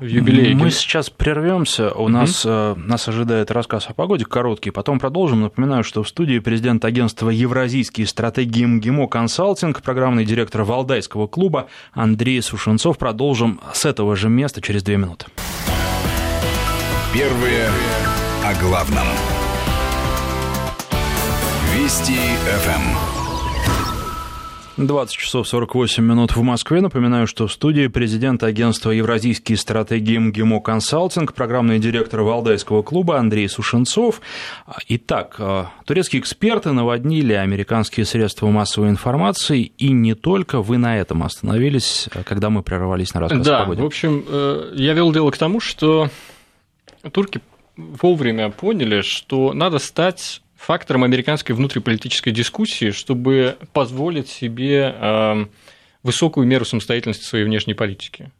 в 0.00 0.04
юбилей. 0.04 0.54
Мы 0.54 0.70
сейчас 0.70 1.10
прервемся. 1.10 1.92
У 1.92 2.02
угу. 2.02 2.08
нас, 2.08 2.42
э, 2.44 2.74
нас 2.76 3.06
ожидает 3.08 3.50
рассказ 3.50 3.86
о 3.88 3.94
погоде 3.94 4.24
короткий. 4.24 4.70
Потом 4.70 4.98
продолжим. 4.98 5.42
Напоминаю, 5.42 5.84
что 5.84 6.02
в 6.02 6.08
студии 6.08 6.38
президент 6.38 6.84
агентства 6.84 7.28
«Евразийские 7.28 8.06
стратегии 8.06 8.64
МГИМО 8.64 9.08
Консалтинг», 9.08 9.82
программный 9.82 10.24
директор 10.24 10.62
Валдайского 10.62 11.26
клуба 11.26 11.68
Андрей 11.92 12.40
Сушенцов. 12.40 12.98
Продолжим 12.98 13.60
с 13.74 13.84
этого 13.84 14.16
же 14.16 14.28
места 14.28 14.60
через 14.60 14.82
две 14.82 14.96
минуты. 14.96 15.26
Первые 17.12 17.68
о 18.44 18.54
главном. 18.62 19.06
Вести 21.74 22.16
ФМ. 22.46 23.11
20 24.76 25.16
часов 25.16 25.46
48 25.48 26.02
минут 26.02 26.34
в 26.34 26.42
Москве. 26.42 26.80
Напоминаю, 26.80 27.26
что 27.26 27.46
в 27.46 27.52
студии 27.52 27.88
президент 27.88 28.42
агентства 28.42 28.90
«Евразийские 28.90 29.58
стратегии 29.58 30.16
МГИМО 30.16 30.60
Консалтинг», 30.60 31.34
программный 31.34 31.78
директор 31.78 32.22
Валдайского 32.22 32.82
клуба 32.82 33.18
Андрей 33.18 33.48
Сушенцов. 33.48 34.22
Итак, 34.88 35.36
э, 35.38 35.64
турецкие 35.84 36.20
эксперты 36.20 36.72
наводнили 36.72 37.34
американские 37.34 38.06
средства 38.06 38.46
массовой 38.48 38.88
информации, 38.88 39.72
и 39.76 39.90
не 39.90 40.14
только. 40.14 40.62
Вы 40.62 40.78
на 40.78 40.96
этом 40.98 41.22
остановились, 41.22 42.08
э, 42.14 42.22
когда 42.22 42.48
мы 42.48 42.62
прервались 42.62 43.12
на 43.12 43.20
рассказ 43.20 43.44
да, 43.44 43.64
в 43.64 43.84
общем, 43.84 44.24
э, 44.26 44.72
я 44.74 44.94
вел 44.94 45.12
дело 45.12 45.30
к 45.30 45.36
тому, 45.36 45.60
что 45.60 46.08
турки 47.12 47.40
вовремя 47.76 48.50
поняли, 48.50 49.02
что 49.02 49.52
надо 49.52 49.78
стать 49.78 50.42
фактором 50.62 51.02
американской 51.02 51.56
внутриполитической 51.56 52.30
дискуссии, 52.30 52.92
чтобы 52.92 53.56
позволить 53.72 54.28
себе 54.28 54.94
эм, 54.96 55.50
высокую 56.04 56.46
меру 56.46 56.64
самостоятельности 56.64 57.24
своей 57.24 57.44
внешней 57.44 57.74
политики. 57.74 58.30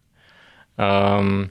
Эм, 0.76 1.50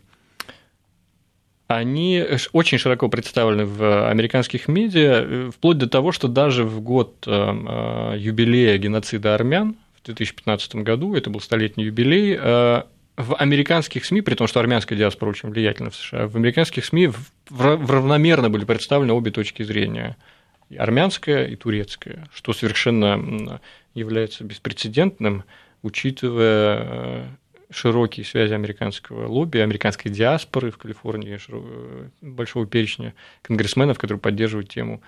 они 1.67 2.23
очень 2.53 2.77
широко 2.77 3.09
представлены 3.09 3.65
в 3.65 4.09
американских 4.09 4.69
медиа, 4.69 5.23
э, 5.23 5.51
вплоть 5.53 5.77
до 5.77 5.89
того, 5.89 6.13
что 6.13 6.29
даже 6.29 6.63
в 6.63 6.79
год 6.79 7.25
э, 7.27 8.15
юбилея 8.17 8.77
геноцида 8.77 9.35
армян 9.35 9.75
в 10.01 10.05
2015 10.05 10.75
году, 10.75 11.15
это 11.15 11.29
был 11.29 11.41
столетний 11.41 11.85
юбилей, 11.85 12.37
э, 12.39 12.83
в 13.17 13.35
американских 13.35 14.05
СМИ, 14.05 14.21
при 14.21 14.35
том, 14.35 14.47
что 14.47 14.61
армянская 14.61 14.97
диаспора 14.97 15.31
очень 15.31 15.49
влиятельна 15.49 15.89
в 15.89 15.95
США, 15.95 16.27
в 16.27 16.37
американских 16.37 16.85
СМИ 16.85 17.09
равномерно 17.49 18.49
были 18.49 18.63
представлены 18.63 19.11
обе 19.11 19.31
точки 19.31 19.63
зрения– 19.63 20.15
и 20.71 20.77
армянская, 20.77 21.47
и 21.47 21.55
турецкая, 21.55 22.27
что 22.33 22.53
совершенно 22.53 23.59
является 23.93 24.45
беспрецедентным, 24.45 25.43
учитывая 25.83 26.79
э, 26.81 27.25
широкие 27.71 28.25
связи 28.25 28.53
американского 28.53 29.27
лобби, 29.27 29.57
американской 29.57 30.09
диаспоры 30.09 30.71
в 30.71 30.77
Калифорнии, 30.77 31.37
э, 31.45 32.07
большого 32.21 32.65
перечня 32.65 33.13
конгрессменов, 33.41 33.99
которые 33.99 34.21
поддерживают 34.21 34.69
тему 34.69 35.01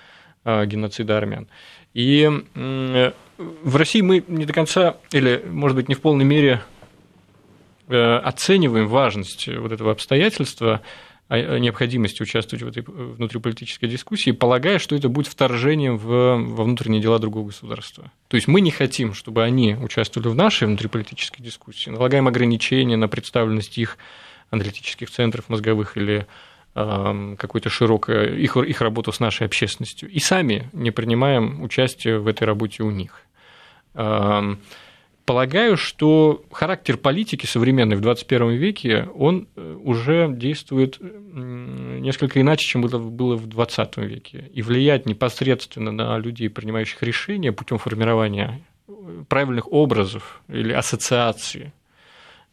э, 0.44 0.66
геноцида 0.66 1.18
армян. 1.18 1.48
И 1.94 2.30
в 2.58 3.76
России 3.76 4.02
мы 4.02 4.24
не 4.28 4.46
до 4.46 4.52
конца, 4.52 4.98
или, 5.14 5.42
может 5.48 5.78
быть, 5.78 5.88
не 5.88 5.96
в 5.96 6.02
полной 6.02 6.26
мере 6.26 6.62
оцениваем 7.88 8.88
важность 8.88 9.48
вот 9.48 9.72
этого 9.72 9.92
обстоятельства, 9.92 10.82
необходимости 11.30 12.22
участвовать 12.22 12.64
в 12.64 12.68
этой 12.68 12.84
внутриполитической 12.84 13.88
дискуссии, 13.88 14.32
полагая, 14.32 14.78
что 14.78 14.96
это 14.96 15.10
будет 15.10 15.28
вторжением 15.28 15.98
в, 15.98 16.08
во 16.08 16.64
внутренние 16.64 17.02
дела 17.02 17.18
другого 17.20 17.48
государства. 17.48 18.12
То 18.28 18.36
есть 18.36 18.48
мы 18.48 18.62
не 18.62 18.72
хотим, 18.72 19.14
чтобы 19.14 19.44
они 19.44 19.76
участвовали 19.76 20.28
в 20.28 20.36
нашей 20.36 20.68
внутриполитической 20.68 21.42
дискуссии, 21.42 21.90
налагаем 21.90 22.28
ограничения 22.28 22.98
на 22.98 23.08
представленность 23.08 23.78
их 23.78 23.98
аналитических 24.50 25.10
центров 25.10 25.50
мозговых 25.50 25.98
или 25.98 26.28
э, 26.76 27.36
какой-то 27.40 27.70
широкой 27.70 28.42
их, 28.42 28.56
их 28.58 28.82
работу 28.82 29.12
с 29.12 29.20
нашей 29.20 29.48
общественностью, 29.48 30.10
и 30.10 30.20
сами 30.20 30.70
не 30.74 30.92
принимаем 30.92 31.64
участие 31.64 32.20
в 32.20 32.28
этой 32.28 32.44
работе 32.44 32.84
у 32.84 32.92
них. 32.92 33.22
Полагаю, 35.26 35.78
что 35.78 36.44
характер 36.52 36.98
политики 36.98 37.46
современной 37.46 37.96
в 37.96 38.02
21 38.02 38.52
веке, 38.52 39.08
он 39.16 39.48
э, 39.56 39.78
уже 39.82 40.28
действует 40.30 41.00
несколько 41.00 42.42
иначе, 42.42 42.68
чем 42.68 42.82
было, 42.82 43.38
в 43.38 43.48
20 43.48 43.98
веке, 43.98 44.52
и 44.54 44.62
влияет 44.62 45.06
непосредственно 45.06 45.94
на 45.94 46.18
людей, 46.18 46.50
принимающих 46.50 47.02
решения 47.04 47.54
путем 47.54 47.78
формирования 47.78 48.66
э, 48.90 49.24
правильных 49.30 49.72
образов 49.72 50.42
или 50.50 50.74
ассоциаций. 50.74 51.72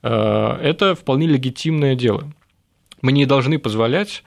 Э, 0.05 0.57
это 0.63 0.95
вполне 0.95 1.27
легитимное 1.27 1.97
дело. 1.97 2.33
Мы 3.03 3.11
не 3.13 3.27
должны 3.27 3.59
позволять 3.59 4.23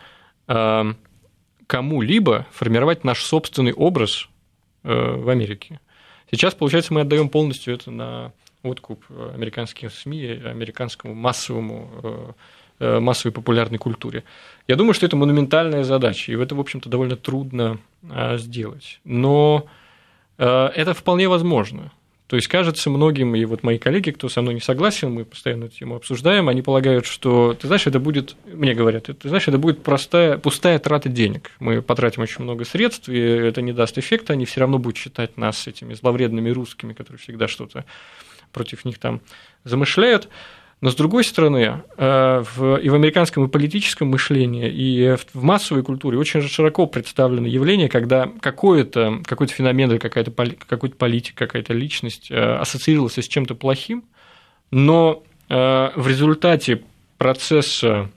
кому-либо 1.67 2.45
формировать 2.51 3.05
наш 3.05 3.23
собственный 3.23 3.71
образ 3.71 4.27
в 4.83 5.29
Америке. 5.29 5.79
Сейчас, 6.31 6.55
получается, 6.55 6.93
мы 6.93 7.01
отдаем 7.01 7.29
полностью 7.29 7.73
это 7.73 7.91
на 7.91 8.31
откуп 8.63 9.03
американских 9.33 9.93
СМИ, 9.93 10.41
американскому 10.45 11.13
массовому 11.13 11.89
э, 12.01 12.31
э, 12.79 12.99
массовой 12.99 13.33
популярной 13.33 13.77
культуре. 13.77 14.23
Я 14.67 14.75
думаю, 14.75 14.93
что 14.93 15.05
это 15.05 15.15
монументальная 15.15 15.83
задача, 15.83 16.31
и 16.31 16.35
это, 16.35 16.55
в 16.55 16.59
общем-то, 16.59 16.89
довольно 16.89 17.17
трудно 17.17 17.77
э, 18.03 18.37
сделать. 18.37 18.99
Но 19.03 19.67
это 20.35 20.95
вполне 20.95 21.29
возможно. 21.29 21.91
То 22.27 22.37
есть, 22.37 22.47
кажется, 22.47 22.89
многим, 22.89 23.35
и 23.35 23.43
вот 23.45 23.63
мои 23.63 23.77
коллеги, 23.77 24.11
кто 24.11 24.29
со 24.29 24.41
мной 24.41 24.53
не 24.53 24.61
согласен, 24.61 25.11
мы 25.11 25.25
постоянно 25.25 25.65
эту 25.65 25.75
тему 25.77 25.95
обсуждаем, 25.95 26.47
они 26.49 26.61
полагают, 26.61 27.05
что, 27.05 27.53
ты 27.53 27.67
знаешь, 27.67 27.85
это 27.85 27.99
будет, 27.99 28.35
мне 28.45 28.73
говорят, 28.73 29.03
ты 29.03 29.27
знаешь, 29.27 29.47
это 29.47 29.57
будет 29.57 29.83
простая, 29.83 30.37
пустая 30.37 30.79
трата 30.79 31.09
денег. 31.09 31.51
Мы 31.59 31.81
потратим 31.81 32.21
очень 32.21 32.43
много 32.43 32.63
средств, 32.63 33.09
и 33.09 33.17
это 33.17 33.61
не 33.61 33.73
даст 33.73 33.97
эффекта, 33.97 34.33
они 34.33 34.45
все 34.45 34.61
равно 34.61 34.79
будут 34.79 34.97
считать 34.97 35.37
нас 35.37 35.67
этими 35.67 35.93
зловредными 35.93 36.49
русскими, 36.49 36.93
которые 36.93 37.19
всегда 37.19 37.47
что-то 37.47 37.85
против 38.51 38.85
них 38.85 38.99
там 38.99 39.21
замышляют. 39.65 40.29
Но 40.83 40.89
с 40.89 40.95
другой 40.95 41.23
стороны, 41.23 41.81
э, 41.95 42.43
в, 42.55 42.75
и 42.75 42.89
в 42.89 42.93
американском 42.93 43.45
и 43.45 43.47
политическом 43.47 44.09
мышлении, 44.09 44.69
и 44.69 45.15
в 45.33 45.41
массовой 45.41 45.81
культуре 45.81 46.17
очень 46.17 46.41
широко 46.41 46.87
представлено 46.87 47.47
явление, 47.47 47.87
когда 47.87 48.29
какой-то 48.41 49.21
какой 49.23 49.47
феномен 49.47 49.91
или 49.91 49.97
какая-то 49.97 50.31
какой-то 50.67 50.97
политик, 50.97 51.35
какая-то 51.35 51.71
личность 51.71 52.29
э, 52.29 52.35
ассоциировался 52.35 53.21
с 53.21 53.27
чем-то 53.29 53.55
плохим, 53.55 54.03
но 54.71 55.23
э, 55.47 55.91
в 55.95 56.05
результате 56.05 56.83
процесса 57.17 58.09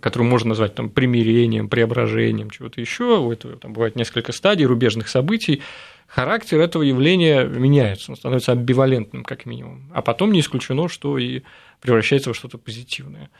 который 0.00 0.24
можно 0.24 0.48
назвать 0.48 0.74
там, 0.74 0.90
примирением, 0.90 1.68
преображением, 1.68 2.50
чего-то 2.50 2.80
еще, 2.80 3.20
у 3.20 3.30
этого 3.30 3.54
там 3.56 3.72
бывает 3.72 3.94
несколько 3.94 4.32
стадий 4.32 4.66
рубежных 4.66 5.08
событий, 5.08 5.62
характер 6.10 6.60
этого 6.60 6.82
явления 6.82 7.44
меняется, 7.44 8.10
он 8.10 8.16
становится 8.16 8.52
амбивалентным 8.52 9.22
как 9.22 9.46
минимум, 9.46 9.90
а 9.94 10.02
потом 10.02 10.32
не 10.32 10.40
исключено, 10.40 10.88
что 10.88 11.16
и 11.18 11.42
превращается 11.80 12.30
во 12.30 12.34
что-то 12.34 12.58
позитивное. 12.58 13.30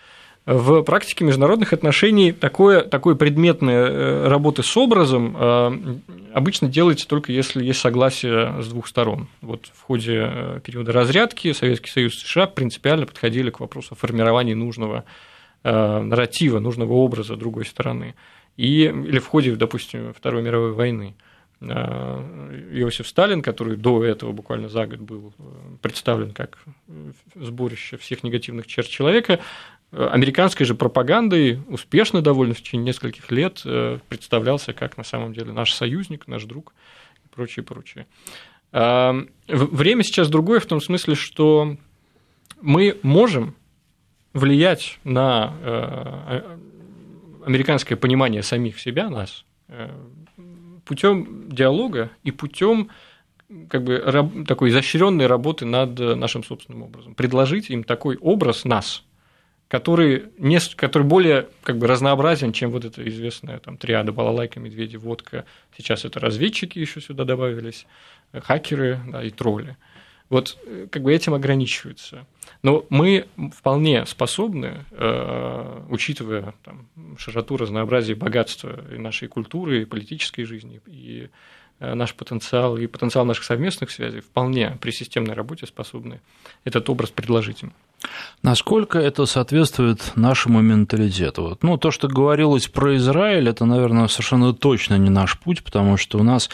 В 0.47 0.83
практике 0.83 1.25
международных 1.25 1.73
отношений 1.75 2.33
такое, 2.33 2.81
такое 2.81 3.15
предметная 3.15 3.87
э, 3.87 4.29
работа 4.29 4.63
с 4.63 4.75
образом 4.77 5.37
э, 5.39 5.99
обычно 6.33 6.67
делается 6.69 7.07
только 7.07 7.31
если 7.31 7.63
есть 7.63 7.81
согласие 7.81 8.63
с 8.63 8.69
двух 8.69 8.89
сторон. 8.89 9.29
Вот 9.43 9.71
в 9.75 9.83
ходе 9.83 10.31
э, 10.33 10.61
периода 10.65 10.93
разрядки 10.93 11.53
Советский 11.53 11.91
Союз 11.91 12.15
и 12.15 12.27
США 12.27 12.47
принципиально 12.47 13.05
подходили 13.05 13.51
к 13.51 13.61
вопросу 13.61 13.95
формирования 13.95 14.55
нужного 14.55 15.05
нарратива, 15.63 16.59
нужного 16.59 16.95
образа 16.95 17.37
другой 17.37 17.67
стороны. 17.67 18.15
И, 18.57 18.85
или 18.85 19.19
в 19.19 19.27
ходе, 19.27 19.55
допустим, 19.57 20.15
Второй 20.15 20.43
мировой 20.43 20.73
войны. 20.73 21.15
Иосиф 21.61 23.07
Сталин, 23.07 23.43
который 23.43 23.77
до 23.77 24.03
этого 24.03 24.33
буквально 24.33 24.69
за 24.69 24.87
год 24.87 25.01
был 25.01 25.35
представлен 25.83 26.33
как 26.33 26.59
сборище 27.35 27.99
всех 27.99 28.23
негативных 28.23 28.67
черт 28.67 28.89
человека, 28.89 29.41
американской 29.93 30.65
же 30.65 30.75
пропагандой 30.75 31.61
успешно 31.69 32.23
довольно 32.23 32.55
в 32.55 32.63
течение 32.63 32.87
нескольких 32.87 33.31
лет 33.31 33.61
э, 33.65 33.99
представлялся 34.09 34.73
как 34.73 34.97
на 34.97 35.03
самом 35.03 35.35
деле 35.35 35.53
наш 35.53 35.75
союзник, 35.75 36.29
наш 36.29 36.45
друг 36.45 36.73
и 37.25 37.29
прочее, 37.29 37.65
прочее. 37.65 38.07
Время 38.73 40.05
сейчас 40.05 40.29
другое 40.29 40.61
в 40.61 40.67
том 40.67 40.81
смысле, 40.81 41.17
что 41.17 41.77
мы 42.63 42.99
можем 43.03 43.57
влиять 44.33 44.99
на 45.05 45.55
э, 45.61 46.57
американское 47.45 47.97
понимание 47.97 48.43
самих 48.43 48.79
себя, 48.79 49.11
нас, 49.11 49.45
э, 49.69 49.91
путем 50.91 51.49
диалога 51.49 52.11
и 52.25 52.33
путем 52.33 52.91
как 53.69 53.85
бы 53.85 54.45
такой 54.49 54.71
изощренной 54.71 55.29
работы 55.29 55.65
над 55.65 55.97
нашим 56.01 56.43
собственным 56.43 56.83
образом. 56.83 57.15
Предложить 57.15 57.71
им 57.71 57.85
такой 57.85 58.17
образ 58.17 58.65
нас– 58.65 59.05
который, 59.71 60.25
не, 60.37 60.59
который 60.75 61.05
более 61.05 61.47
как 61.63 61.79
бы 61.79 61.87
разнообразен, 61.87 62.53
чем 62.53 62.73
вот 62.73 62.85
эта 62.85 63.09
известная 63.09 63.61
там 63.61 63.77
триада 63.77 64.11
балалайка, 64.11 64.59
медведи, 64.59 64.97
водка. 64.97 65.45
Сейчас 65.77 66.05
это 66.05 66.19
разведчики 66.19 66.81
еще 66.81 67.01
сюда 67.01 67.25
добавились, 67.25 67.87
хакеры 68.33 68.99
да, 69.07 69.23
и 69.23 69.31
тролли. 69.31 69.77
Вот 70.31 70.59
э, 70.65 70.87
как 70.91 71.03
бы 71.03 71.13
этим 71.13 71.35
ограничиваются. 71.35 72.27
Но 72.63 72.87
мы 72.89 73.27
вполне 73.55 74.07
способны, 74.07 74.85
э, 74.93 75.83
учитывая 75.91 76.55
там, 76.63 76.89
широту, 77.19 77.57
разнообразие, 77.57 78.17
богатство 78.17 78.81
и 78.95 78.99
нашей 78.99 79.29
культуры, 79.29 79.83
и 79.83 79.85
политической 79.85 80.45
жизни, 80.45 80.81
и 80.87 81.29
наш 81.81 82.15
потенциал, 82.15 82.77
и 82.77 82.87
потенциал 82.87 83.25
наших 83.25 83.45
совместных 83.45 83.91
связей, 83.91 84.21
вполне 84.21 84.79
при 84.81 84.91
системной 84.91 85.35
работе 85.35 85.67
способны 85.67 86.21
этот 86.65 86.89
образ 86.91 87.11
предложить 87.11 87.63
им. 87.63 87.73
Насколько 88.43 88.99
это 88.99 89.27
соответствует 89.27 90.17
нашему 90.17 90.63
менталитету? 90.63 91.43
Вот, 91.43 91.63
ну, 91.63 91.77
то, 91.77 91.91
что 91.91 92.09
говорилось 92.09 92.69
про 92.69 92.97
Израиль, 92.97 93.49
это, 93.49 93.67
наверное, 93.67 94.09
совершенно 94.09 94.55
точно 94.55 94.97
не 94.97 95.11
наш 95.11 95.39
путь, 95.39 95.63
потому 95.63 95.99
что 95.99 96.19
у 96.19 96.23
нас 96.23 96.49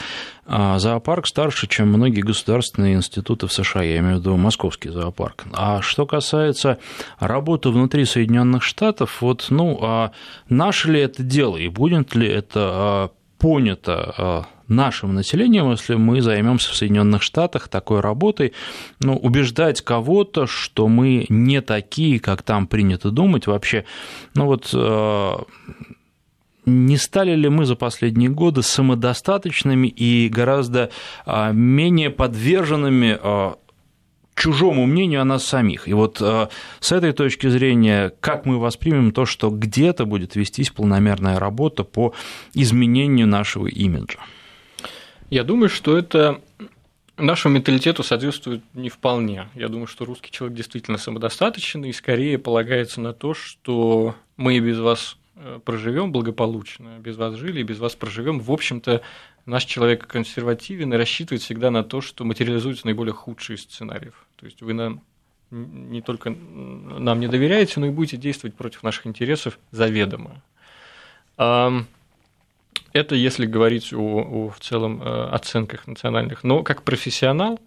а, 0.47 0.79
зоопарк 0.81 1.29
старше, 1.29 1.69
чем 1.69 1.89
многие 1.89 2.23
государственные 2.23 2.95
институты 2.95 3.47
в 3.47 3.53
США, 3.53 3.83
я 3.83 3.99
имею 3.99 4.17
в 4.17 4.21
виду 4.21 4.37
московский 4.37 4.89
зоопарк. 4.89 5.45
А 5.53 5.81
что 5.83 6.07
касается 6.07 6.79
работы 7.21 7.69
внутри 7.69 8.05
Соединенных 8.05 8.65
Штатов, 8.65 9.23
вот, 9.23 9.47
ну, 9.51 9.79
а 9.81 10.11
наше 10.49 10.91
ли 10.91 11.01
это 11.01 11.23
дело 11.23 11.57
и 11.57 11.69
будет 11.69 12.17
ли 12.17 12.27
это 12.27 12.61
а, 12.61 13.11
понято 13.39 14.47
нашим 14.69 15.15
населением, 15.15 15.71
если 15.71 15.95
мы 15.95 16.21
займемся 16.21 16.71
в 16.71 16.77
Соединенных 16.77 17.23
Штатах 17.23 17.69
такой 17.69 18.01
работой, 18.01 18.53
ну, 19.01 19.17
убеждать 19.17 19.81
кого-то, 19.83 20.47
что 20.47 20.89
мы 20.89 21.27
не 21.29 21.61
такие, 21.61 22.21
как 22.21 22.43
там 22.43 22.67
принято 22.67 23.11
думать 23.11 23.47
вообще, 23.47 23.85
ну 24.35 24.47
вот 24.47 24.71
э, 24.73 25.37
не 26.67 26.97
стали 26.97 27.35
ли 27.35 27.49
мы 27.49 27.65
за 27.65 27.77
последние 27.77 28.31
годы 28.31 28.63
самодостаточными 28.63 29.89
и 29.89 30.29
гораздо 30.29 30.91
э, 31.25 31.53
менее 31.53 32.11
подверженными 32.11 33.19
э, 33.23 33.55
чужому 34.35 34.87
мнению 34.87 35.23
о 35.23 35.25
нас 35.25 35.45
самих. 35.45 35.89
И 35.89 35.95
вот 35.95 36.19
с 36.19 36.93
этой 36.93 37.13
точки 37.13 37.49
зрения, 37.49 38.13
как 38.21 38.45
мы 38.45 38.59
воспримем 38.59 39.13
то, 39.13 39.25
что 39.25 39.49
где-то 39.49 40.05
будет 40.05 40.37
вестись 40.37 40.69
полномерная 40.69 41.39
работа 41.39 41.85
по 41.85 42.13
изменению 42.53 43.29
нашего 43.29 43.67
имиджа? 43.67 44.19
Я 45.31 45.43
думаю, 45.43 45.69
что 45.69 45.99
это 45.99 46.41
нашему 47.17 47.55
менталитету 47.57 48.03
соответствует 48.03 48.63
не 48.75 48.89
вполне. 48.89 49.49
Я 49.55 49.69
думаю, 49.69 49.87
что 49.87 50.05
русский 50.05 50.31
человек 50.31 50.57
действительно 50.57 50.99
самодостаточен 50.99 51.85
и 51.85 51.93
скорее 51.93 52.39
полагается 52.39 53.01
на 53.01 53.13
то, 53.13 53.35
что 53.35 54.15
мы 54.37 54.57
и 54.57 54.61
без 54.61 54.79
вас 54.79 55.17
э, 55.35 55.59
проживем 55.65 56.13
благополучно, 56.13 56.99
без 57.01 57.17
вас 57.17 57.35
жили 57.35 57.61
и 57.61 57.65
без 57.65 57.79
вас 57.79 57.97
проживем. 57.97 58.39
В 58.39 58.53
общем-то, 58.53 59.03
наш 59.47 59.65
человек 59.65 60.07
консервативен 60.07 60.93
и 60.95 60.97
рассчитывает 60.97 61.43
всегда 61.43 61.71
на 61.71 61.83
то, 61.83 62.01
что 62.01 62.25
материализуется 62.25 62.87
наиболее 62.87 63.15
худший 63.15 63.57
из 63.57 63.63
сценариев. 63.63 64.27
То 64.37 64.47
есть 64.47 64.63
вы 64.63 64.75
нам 64.75 65.03
не 65.51 66.03
только 66.03 66.31
нам 66.31 67.21
не 67.21 67.29
доверяете, 67.29 67.81
но 67.81 67.87
и 67.87 67.91
будете 67.91 68.17
действовать 68.17 68.57
против 68.57 68.83
наших 68.83 69.07
интересов 69.07 69.59
заведомо. 69.71 70.43
Это 72.97 73.15
если 73.15 73.45
говорить 73.45 73.93
о, 73.93 73.99
о 73.99 74.49
в 74.49 74.59
целом 74.61 75.03
э, 75.03 75.29
оценках 75.29 75.87
национальных. 75.87 76.45
Но 76.45 76.63
как 76.63 76.83
профессионал 76.83 77.61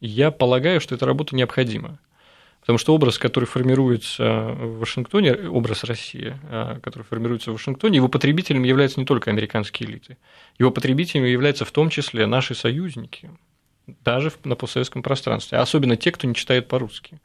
я 0.00 0.30
полагаю, 0.30 0.80
что 0.80 0.94
эта 0.94 1.04
работа 1.04 1.36
необходима. 1.36 1.98
Потому 2.60 2.78
что 2.78 2.94
образ, 2.94 3.18
который 3.18 3.44
формируется 3.44 4.54
в 4.58 4.78
Вашингтоне, 4.78 5.34
образ 5.34 5.84
России, 5.84 6.38
э, 6.50 6.78
который 6.82 7.02
формируется 7.02 7.50
в 7.50 7.54
Вашингтоне, 7.54 7.96
его 7.96 8.08
потребителем 8.08 8.62
являются 8.62 8.98
не 8.98 9.04
только 9.04 9.30
американские 9.30 9.86
элиты. 9.86 10.16
Его 10.58 10.70
потребителями 10.70 11.28
являются 11.28 11.66
в 11.66 11.70
том 11.70 11.90
числе 11.90 12.24
наши 12.24 12.54
союзники, 12.54 13.30
даже 13.86 14.32
на 14.44 14.56
постсоветском 14.56 15.02
пространстве, 15.02 15.58
особенно 15.58 15.98
те, 15.98 16.10
кто 16.10 16.26
не 16.26 16.34
читает 16.34 16.68
по-русски. 16.68 17.20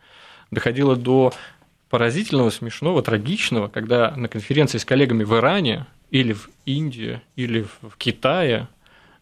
Доходило 0.52 0.97
до 0.97 1.32
поразительного, 1.89 2.49
смешного, 2.49 3.02
трагичного, 3.02 3.69
когда 3.69 4.13
на 4.17 4.28
конференции 4.28 4.78
с 4.78 4.84
коллегами 4.84 5.23
в 5.23 5.34
Иране 5.38 5.88
или 6.12 6.34
в 6.34 6.50
Индии, 6.65 7.22
или 7.36 7.65
в 7.82 7.98
Китае, 7.98 8.67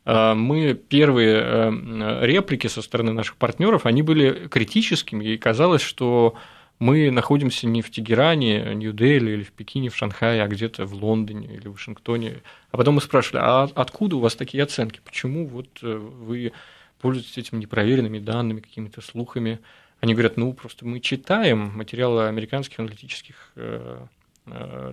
а, 0.09 0.35
мы 0.35 0.73
первые 0.73 1.35
э, 1.43 2.25
реплики 2.25 2.67
со 2.67 2.81
стороны 2.81 3.11
наших 3.11 3.35
партнеров, 3.35 3.85
они 3.85 4.01
были 4.01 4.47
критическими, 4.47 5.25
и 5.25 5.37
казалось, 5.37 5.81
что 5.81 6.35
мы 6.79 7.11
находимся 7.11 7.67
не 7.67 7.81
в 7.81 7.91
Тегеране, 7.91 8.73
Нью-Дели 8.75 9.31
или 9.31 9.43
в 9.43 9.51
Пекине, 9.51 9.89
в 9.89 9.97
Шанхае, 9.97 10.43
а 10.43 10.47
где-то 10.47 10.85
в 10.85 10.93
Лондоне 10.93 11.47
или 11.55 11.67
в 11.67 11.73
Вашингтоне. 11.73 12.37
А 12.71 12.77
потом 12.77 12.95
мы 12.95 13.01
спрашивали, 13.01 13.41
а 13.43 13.69
откуда 13.75 14.15
у 14.15 14.19
вас 14.19 14.35
такие 14.35 14.63
оценки? 14.63 15.01
Почему 15.03 15.45
вот 15.45 15.67
э, 15.81 15.93
вы 15.97 16.53
пользуетесь 17.01 17.37
этими 17.37 17.59
непроверенными 17.59 18.19
данными, 18.19 18.61
какими-то 18.61 19.01
слухами? 19.01 19.59
Они 19.99 20.13
говорят, 20.13 20.37
ну, 20.37 20.53
просто 20.53 20.85
мы 20.85 20.99
читаем 20.99 21.71
материалы 21.75 22.27
американских 22.27 22.79
аналитических 22.79 23.51
э, 23.55 24.05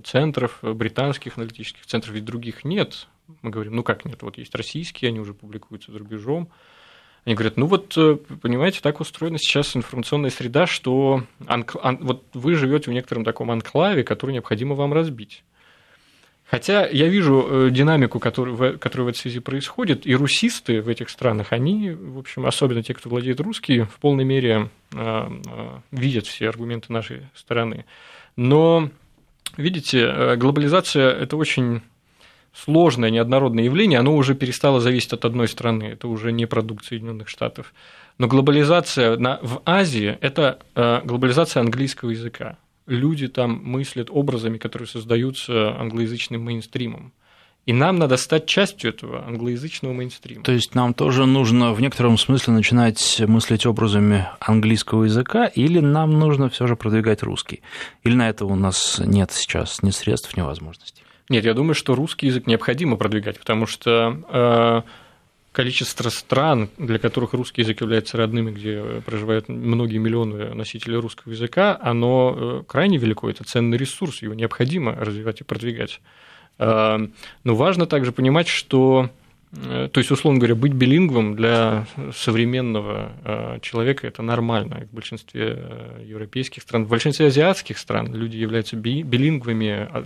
центров, 0.04 0.58
британских 0.62 1.36
аналитических 1.36 1.86
центров, 1.86 2.14
ведь 2.14 2.24
других 2.24 2.64
нет. 2.64 3.06
Мы 3.42 3.50
говорим, 3.50 3.76
ну 3.76 3.82
как 3.82 4.04
нет, 4.04 4.22
вот 4.22 4.38
есть 4.38 4.54
российские, 4.54 5.08
они 5.08 5.20
уже 5.20 5.34
публикуются 5.34 5.92
за 5.92 5.98
рубежом. 5.98 6.50
Они 7.24 7.34
говорят, 7.34 7.56
ну 7.56 7.66
вот, 7.66 7.96
э, 7.96 8.16
понимаете, 8.42 8.80
так 8.82 9.00
устроена 9.00 9.38
сейчас 9.38 9.74
информационная 9.76 10.28
среда, 10.28 10.66
что 10.66 11.24
анк... 11.46 11.74
ан... 11.82 11.98
вот 12.02 12.24
вы 12.34 12.54
живете 12.54 12.90
в 12.90 12.94
некотором 12.94 13.24
таком 13.24 13.50
анклаве, 13.50 14.04
который 14.04 14.32
необходимо 14.32 14.74
вам 14.74 14.92
разбить. 14.92 15.42
Хотя 16.44 16.86
я 16.86 17.08
вижу 17.08 17.46
э, 17.48 17.70
динамику, 17.70 18.20
которая, 18.20 18.76
которая 18.76 19.06
в 19.06 19.08
этой 19.08 19.18
связи 19.18 19.40
происходит, 19.40 20.06
и 20.06 20.14
русисты 20.14 20.82
в 20.82 20.88
этих 20.88 21.08
странах, 21.08 21.52
они, 21.52 21.92
в 21.92 22.18
общем, 22.18 22.44
особенно 22.44 22.82
те, 22.82 22.92
кто 22.92 23.08
владеет 23.08 23.40
русский, 23.40 23.82
в 23.82 23.98
полной 24.00 24.24
мере 24.24 24.68
видят 25.90 26.26
все 26.26 26.48
аргументы 26.48 26.92
нашей 26.92 27.22
стороны. 27.34 27.84
Но 28.36 28.90
Видите, 29.56 30.00
э, 30.00 30.36
глобализация– 30.36 31.10
это 31.22 31.36
очень 31.36 31.82
сложное, 32.52 33.10
неоднородное 33.10 33.64
явление, 33.64 33.98
оно 33.98 34.16
уже 34.16 34.34
перестало 34.34 34.80
зависеть 34.80 35.12
от 35.12 35.24
одной 35.24 35.48
страны, 35.48 35.84
это 35.84 36.08
уже 36.08 36.32
не 36.32 36.46
продукт 36.46 36.84
Соединенных 36.84 37.28
Штатов. 37.28 37.72
Но 38.18 38.29
глобализация 38.29 39.16
на, 39.16 39.38
в 39.42 39.62
Азии– 39.64 40.16
это 40.20 40.60
э, 40.74 41.00
глобализация 41.04 41.60
английского 41.60 42.10
языка. 42.10 42.56
Люди 42.87 43.29
там 43.29 43.60
мыслят 43.64 44.08
образами, 44.10 44.58
которые 44.58 44.87
создаются 44.87 45.74
англоязычным 45.79 46.42
мейнстримом. 46.42 47.12
И 47.67 47.73
нам 47.73 47.96
надо 47.96 48.19
стать 48.19 48.46
частью 48.46 48.90
этого 48.90 49.27
англоязычного 49.27 49.92
мейнстрима. 49.92 50.42
То 50.44 50.52
есть 50.52 50.75
нам 50.75 50.92
тоже 50.92 51.25
нужно 51.25 51.73
в 51.73 51.81
некотором 51.81 52.19
смысле 52.19 52.52
начинать 52.52 53.23
мыслить 53.27 53.65
образами 53.65 54.29
английского 54.38 55.04
языка, 55.04 55.46
или 55.46 55.81
нам 55.81 56.19
нужно 56.19 56.50
все 56.50 56.67
же 56.67 56.77
продвигать 56.77 57.23
русский? 57.23 57.62
Или 58.02 58.15
на 58.15 58.29
это 58.29 58.44
у 58.44 58.54
нас 58.54 59.00
нет 59.04 59.33
сейчас 59.33 59.83
ни 59.83 59.90
средств, 59.90 60.37
ни 60.37 60.42
возможностей? 60.42 61.02
Нет, 61.31 61.44
я 61.44 61.54
думаю, 61.54 61.75
что 61.75 61.94
русский 61.94 62.27
язык 62.27 62.46
необходимо 62.46 62.96
продвигать, 62.96 63.38
потому 63.38 63.65
что 63.67 64.21
э, 64.29 64.83
количество 65.52 66.10
стран, 66.10 66.69
для 66.77 66.98
которых 66.98 67.33
русский 67.33 67.62
язык 67.62 67.81
является 67.81 68.19
родным, 68.19 68.48
и 68.48 68.52
где 68.52 68.83
проживают 69.06 69.48
многие 69.48 69.96
миллионы 69.96 70.52
носителей 70.52 70.98
русского 70.98 71.33
языка, 71.33 71.79
оно 71.81 72.35
э, 72.37 72.62
крайне 72.67 72.98
велико, 72.98 73.31
это 73.31 73.42
ценный 73.44 73.79
ресурс, 73.79 74.21
его 74.21 74.35
необходимо 74.35 74.94
развивать 74.96 75.40
и 75.40 75.44
продвигать. 75.44 76.02
Э, 76.59 76.98
но 77.44 77.55
важно 77.55 77.87
также 77.87 78.13
понимать, 78.13 78.48
что 78.48 79.11
э, 79.52 79.88
то 79.92 79.98
есть, 79.98 80.11
условно 80.11 80.38
говоря, 80.38 80.55
быть 80.55 80.73
билингвом 80.73 81.37
для 81.37 81.87
современного 82.15 83.59
человека 83.63 84.07
это 84.07 84.23
нормально. 84.23 84.87
В 84.90 84.94
большинстве 84.94 85.59
европейских 86.05 86.63
стран, 86.63 86.85
в 86.85 86.88
большинстве 86.88 87.27
азиатских 87.27 87.79
стран 87.79 88.15
люди 88.15 88.37
являются 88.37 88.77
билингвами, 88.77 89.88
а, 89.90 90.05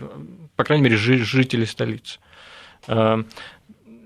по 0.56 0.64
крайней 0.64 0.84
мере, 0.84 0.96
жители 0.96 1.64
столиц. 1.64 2.20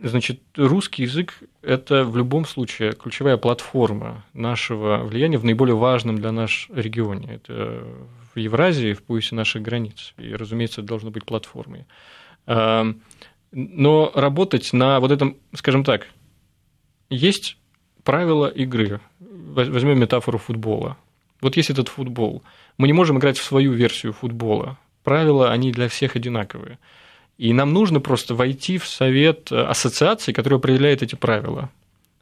Значит, 0.04 0.40
русский 0.56 1.04
язык– 1.04 1.38
это 1.62 2.02
в 2.02 2.16
любом 2.16 2.44
случае 2.44 2.92
ключевая 2.92 3.36
платформа 3.36 4.24
нашего 4.34 4.96
влияния 5.04 5.38
в 5.38 5.44
наиболее 5.44 5.76
важном 5.76 6.16
для 6.16 6.32
нас 6.32 6.66
регионе. 6.74 7.34
Это 7.34 7.84
в 8.34 8.38
Евразии, 8.38 8.94
в 8.94 9.02
поясе 9.04 9.36
наших 9.36 9.62
границ. 9.62 10.14
И, 10.18 10.34
разумеется, 10.34 10.80
это 10.80 10.88
должно 10.88 11.12
быть 11.12 11.24
платформой. 11.24 11.86
А, 12.46 12.86
но 13.52 14.10
работать 14.14 14.72
на 14.72 15.00
вот 15.00 15.10
этом, 15.10 15.36
скажем 15.54 15.84
так, 15.84 16.06
есть 17.10 17.58
правила 18.04 18.46
игры. 18.46 19.00
Возьмем 19.20 19.98
метафору 19.98 20.38
футбола. 20.38 20.96
Вот 21.40 21.56
есть 21.56 21.70
этот 21.70 21.88
футбол. 21.88 22.42
Мы 22.78 22.86
не 22.86 22.92
можем 22.92 23.18
играть 23.18 23.38
в 23.38 23.44
свою 23.44 23.72
версию 23.72 24.12
футбола. 24.12 24.78
Правила, 25.04 25.50
они 25.50 25.72
для 25.72 25.88
всех 25.88 26.16
одинаковые. 26.16 26.78
И 27.36 27.52
нам 27.52 27.72
нужно 27.72 28.00
просто 28.00 28.34
войти 28.34 28.78
в 28.78 28.86
совет 28.86 29.50
ассоциации, 29.50 30.32
который 30.32 30.58
определяет 30.58 31.02
эти 31.02 31.16
правила, 31.16 31.70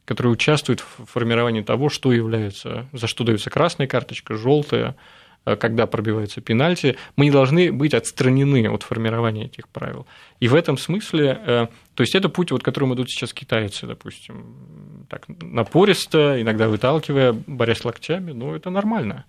который 0.05 0.31
участвует 0.31 0.79
в 0.79 1.05
формировании 1.05 1.61
того, 1.61 1.89
что 1.89 2.11
является, 2.11 2.87
за 2.91 3.07
что 3.07 3.23
дается 3.23 3.49
красная 3.49 3.87
карточка, 3.87 4.35
желтая, 4.35 4.95
когда 5.43 5.87
пробивается 5.87 6.41
пенальти, 6.41 6.97
мы 7.15 7.25
не 7.25 7.31
должны 7.31 7.71
быть 7.71 7.93
отстранены 7.93 8.67
от 8.69 8.83
формирования 8.83 9.45
этих 9.45 9.67
правил. 9.69 10.05
И 10.39 10.47
в 10.47 10.55
этом 10.55 10.77
смысле, 10.77 11.39
э, 11.45 11.67
то 11.95 12.03
есть 12.03 12.15
это 12.15 12.29
путь, 12.29 12.51
вот, 12.51 12.63
которым 12.63 12.93
идут 12.93 13.09
сейчас 13.09 13.33
китайцы, 13.33 13.87
допустим, 13.87 15.05
так 15.09 15.25
напористо, 15.27 16.41
иногда 16.41 16.67
выталкивая, 16.67 17.33
борясь 17.33 17.83
локтями, 17.83 18.31
ну 18.31 18.55
это 18.55 18.69
нормально. 18.69 19.25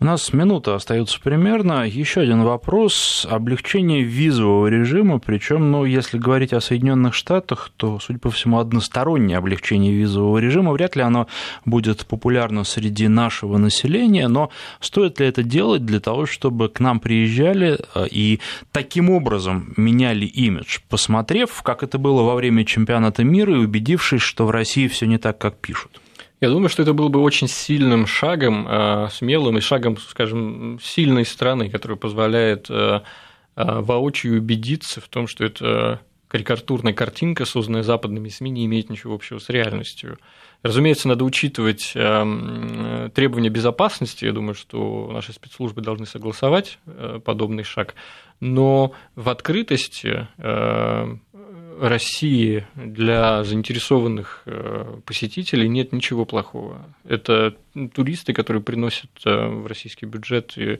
У 0.00 0.04
нас 0.04 0.32
минута 0.32 0.76
остается 0.76 1.20
примерно. 1.20 1.84
Еще 1.84 2.20
один 2.20 2.44
вопрос. 2.44 3.26
Облегчение 3.28 4.02
визового 4.02 4.68
режима, 4.68 5.18
причем, 5.18 5.72
ну, 5.72 5.84
если 5.84 6.18
говорить 6.18 6.52
о 6.52 6.60
Соединенных 6.60 7.14
Штатах, 7.14 7.72
то, 7.76 7.98
судя 7.98 8.20
по 8.20 8.30
всему, 8.30 8.60
одностороннее 8.60 9.38
облегчение 9.38 9.92
визового 9.92 10.38
режима. 10.38 10.70
Вряд 10.70 10.94
ли 10.94 11.02
оно 11.02 11.26
будет 11.64 12.06
популярно 12.06 12.62
среди 12.62 13.08
нашего 13.08 13.58
населения, 13.58 14.28
но 14.28 14.50
стоит 14.78 15.18
ли 15.18 15.26
это 15.26 15.42
делать 15.42 15.84
для 15.84 15.98
того, 15.98 16.26
чтобы 16.26 16.68
к 16.68 16.78
нам 16.78 17.00
приезжали 17.00 17.80
э, 17.96 18.06
и 18.08 18.38
таким 18.70 19.10
образом 19.10 19.74
меняли 19.76 20.26
имидж, 20.26 20.78
посмотрев, 20.88 21.60
как 21.62 21.82
это 21.82 21.98
было 21.98 22.22
во 22.22 22.36
время 22.36 22.64
чемпионата 22.64 23.24
мира 23.24 23.52
и 23.52 23.64
убедившись, 23.64 24.22
что 24.22 24.46
в 24.46 24.52
России 24.52 24.86
все 24.86 25.06
не 25.06 25.18
так, 25.18 25.38
как 25.38 25.56
пишут? 25.56 25.90
Я 26.40 26.50
думаю, 26.50 26.68
что 26.68 26.82
это 26.82 26.92
был 26.92 27.08
бы 27.08 27.20
очень 27.20 27.48
сильным 27.48 28.06
шагом, 28.06 28.66
э, 28.68 29.08
смелым 29.10 29.58
и 29.58 29.60
шагом, 29.60 29.96
скажем, 29.96 30.78
сильной 30.80 31.24
страны, 31.24 31.68
который 31.68 31.96
позволяет 31.96 32.70
э, 32.70 33.00
э, 33.56 33.80
воочию 33.80 34.38
убедиться 34.38 35.00
в 35.00 35.08
том, 35.08 35.26
что 35.26 35.44
это 35.44 36.00
карикатурная 36.28 36.92
картинка, 36.92 37.44
созданная 37.44 37.82
западными 37.82 38.28
СМИ, 38.28 38.50
не 38.50 38.66
имеет 38.66 38.88
ничего 38.88 39.14
общего 39.14 39.40
с 39.40 39.48
реальностью. 39.48 40.18
Разумеется, 40.62 41.08
надо 41.08 41.24
учитывать 41.24 41.92
требования 41.92 43.48
безопасности. 43.48 44.26
Я 44.26 44.32
думаю, 44.32 44.54
что 44.54 45.08
наши 45.10 45.32
спецслужбы 45.32 45.80
должны 45.80 46.04
согласовать 46.04 46.80
подобный 47.24 47.62
шаг. 47.62 47.94
Но 48.40 48.92
в 49.14 49.30
открытости 49.30 50.26
России 51.80 52.66
для 52.74 53.44
заинтересованных 53.44 54.42
э, 54.46 55.00
посетителей 55.04 55.68
нет 55.68 55.92
ничего 55.92 56.24
плохого. 56.24 56.86
Это 57.04 57.56
туристы, 57.94 58.32
которые 58.32 58.62
приносят 58.62 59.10
э, 59.24 59.46
в 59.46 59.66
российский 59.66 60.06
бюджет 60.06 60.54
э, 60.56 60.78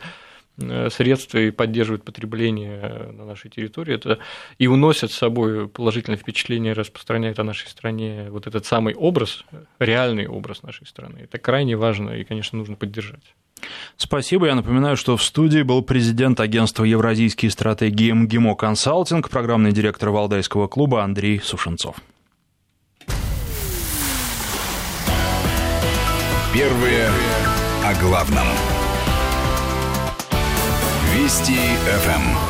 средства 0.91 1.39
и 1.39 1.53
поддерживают 1.53 2.05
потребление 2.05 3.13
на 3.13 3.25
нашей 3.25 3.49
территории, 3.49 3.95
это 3.95 4.19
и 4.59 4.67
уносят 4.67 5.13
с 5.13 5.17
собой 5.17 5.69
положительное 5.69 6.19
впечатление, 6.19 6.73
распространяют 6.73 7.39
о 7.39 7.45
нашей 7.45 7.69
стране 7.69 8.27
вот 8.31 8.49
этот 8.49 8.67
самый 8.67 8.95
образ, 8.95 9.45
реальный 9.79 10.27
образ 10.27 10.65
нашей 10.65 10.87
страны. 10.87 11.21
Это 11.23 11.39
крайне 11.39 11.77
важно 11.77 12.11
и, 12.11 12.25
конечно, 12.25 12.59
нужно 12.59 12.75
поддержать. 12.75 13.35
Спасибо. 13.97 14.47
Я 14.47 14.55
напоминаю, 14.55 14.97
что 14.97 15.17
в 15.17 15.23
студии 15.23 15.63
был 15.63 15.83
президент 15.83 16.41
агентства 16.41 16.85
«Евразийские 16.85 17.51
стратегии 17.51 18.13
МГИМО 18.13 18.55
Консалтинг», 18.55 19.29
программный 19.29 19.73
директор 19.73 20.11
Валдайского 20.11 20.69
клуба 20.69 21.03
Андрей 21.03 21.41
Сушенцов. 21.41 21.97
Первые 26.53 27.11
о 27.85 27.95
главном. 28.03 28.47
Вести 31.15 31.59
ФМ. 31.85 32.48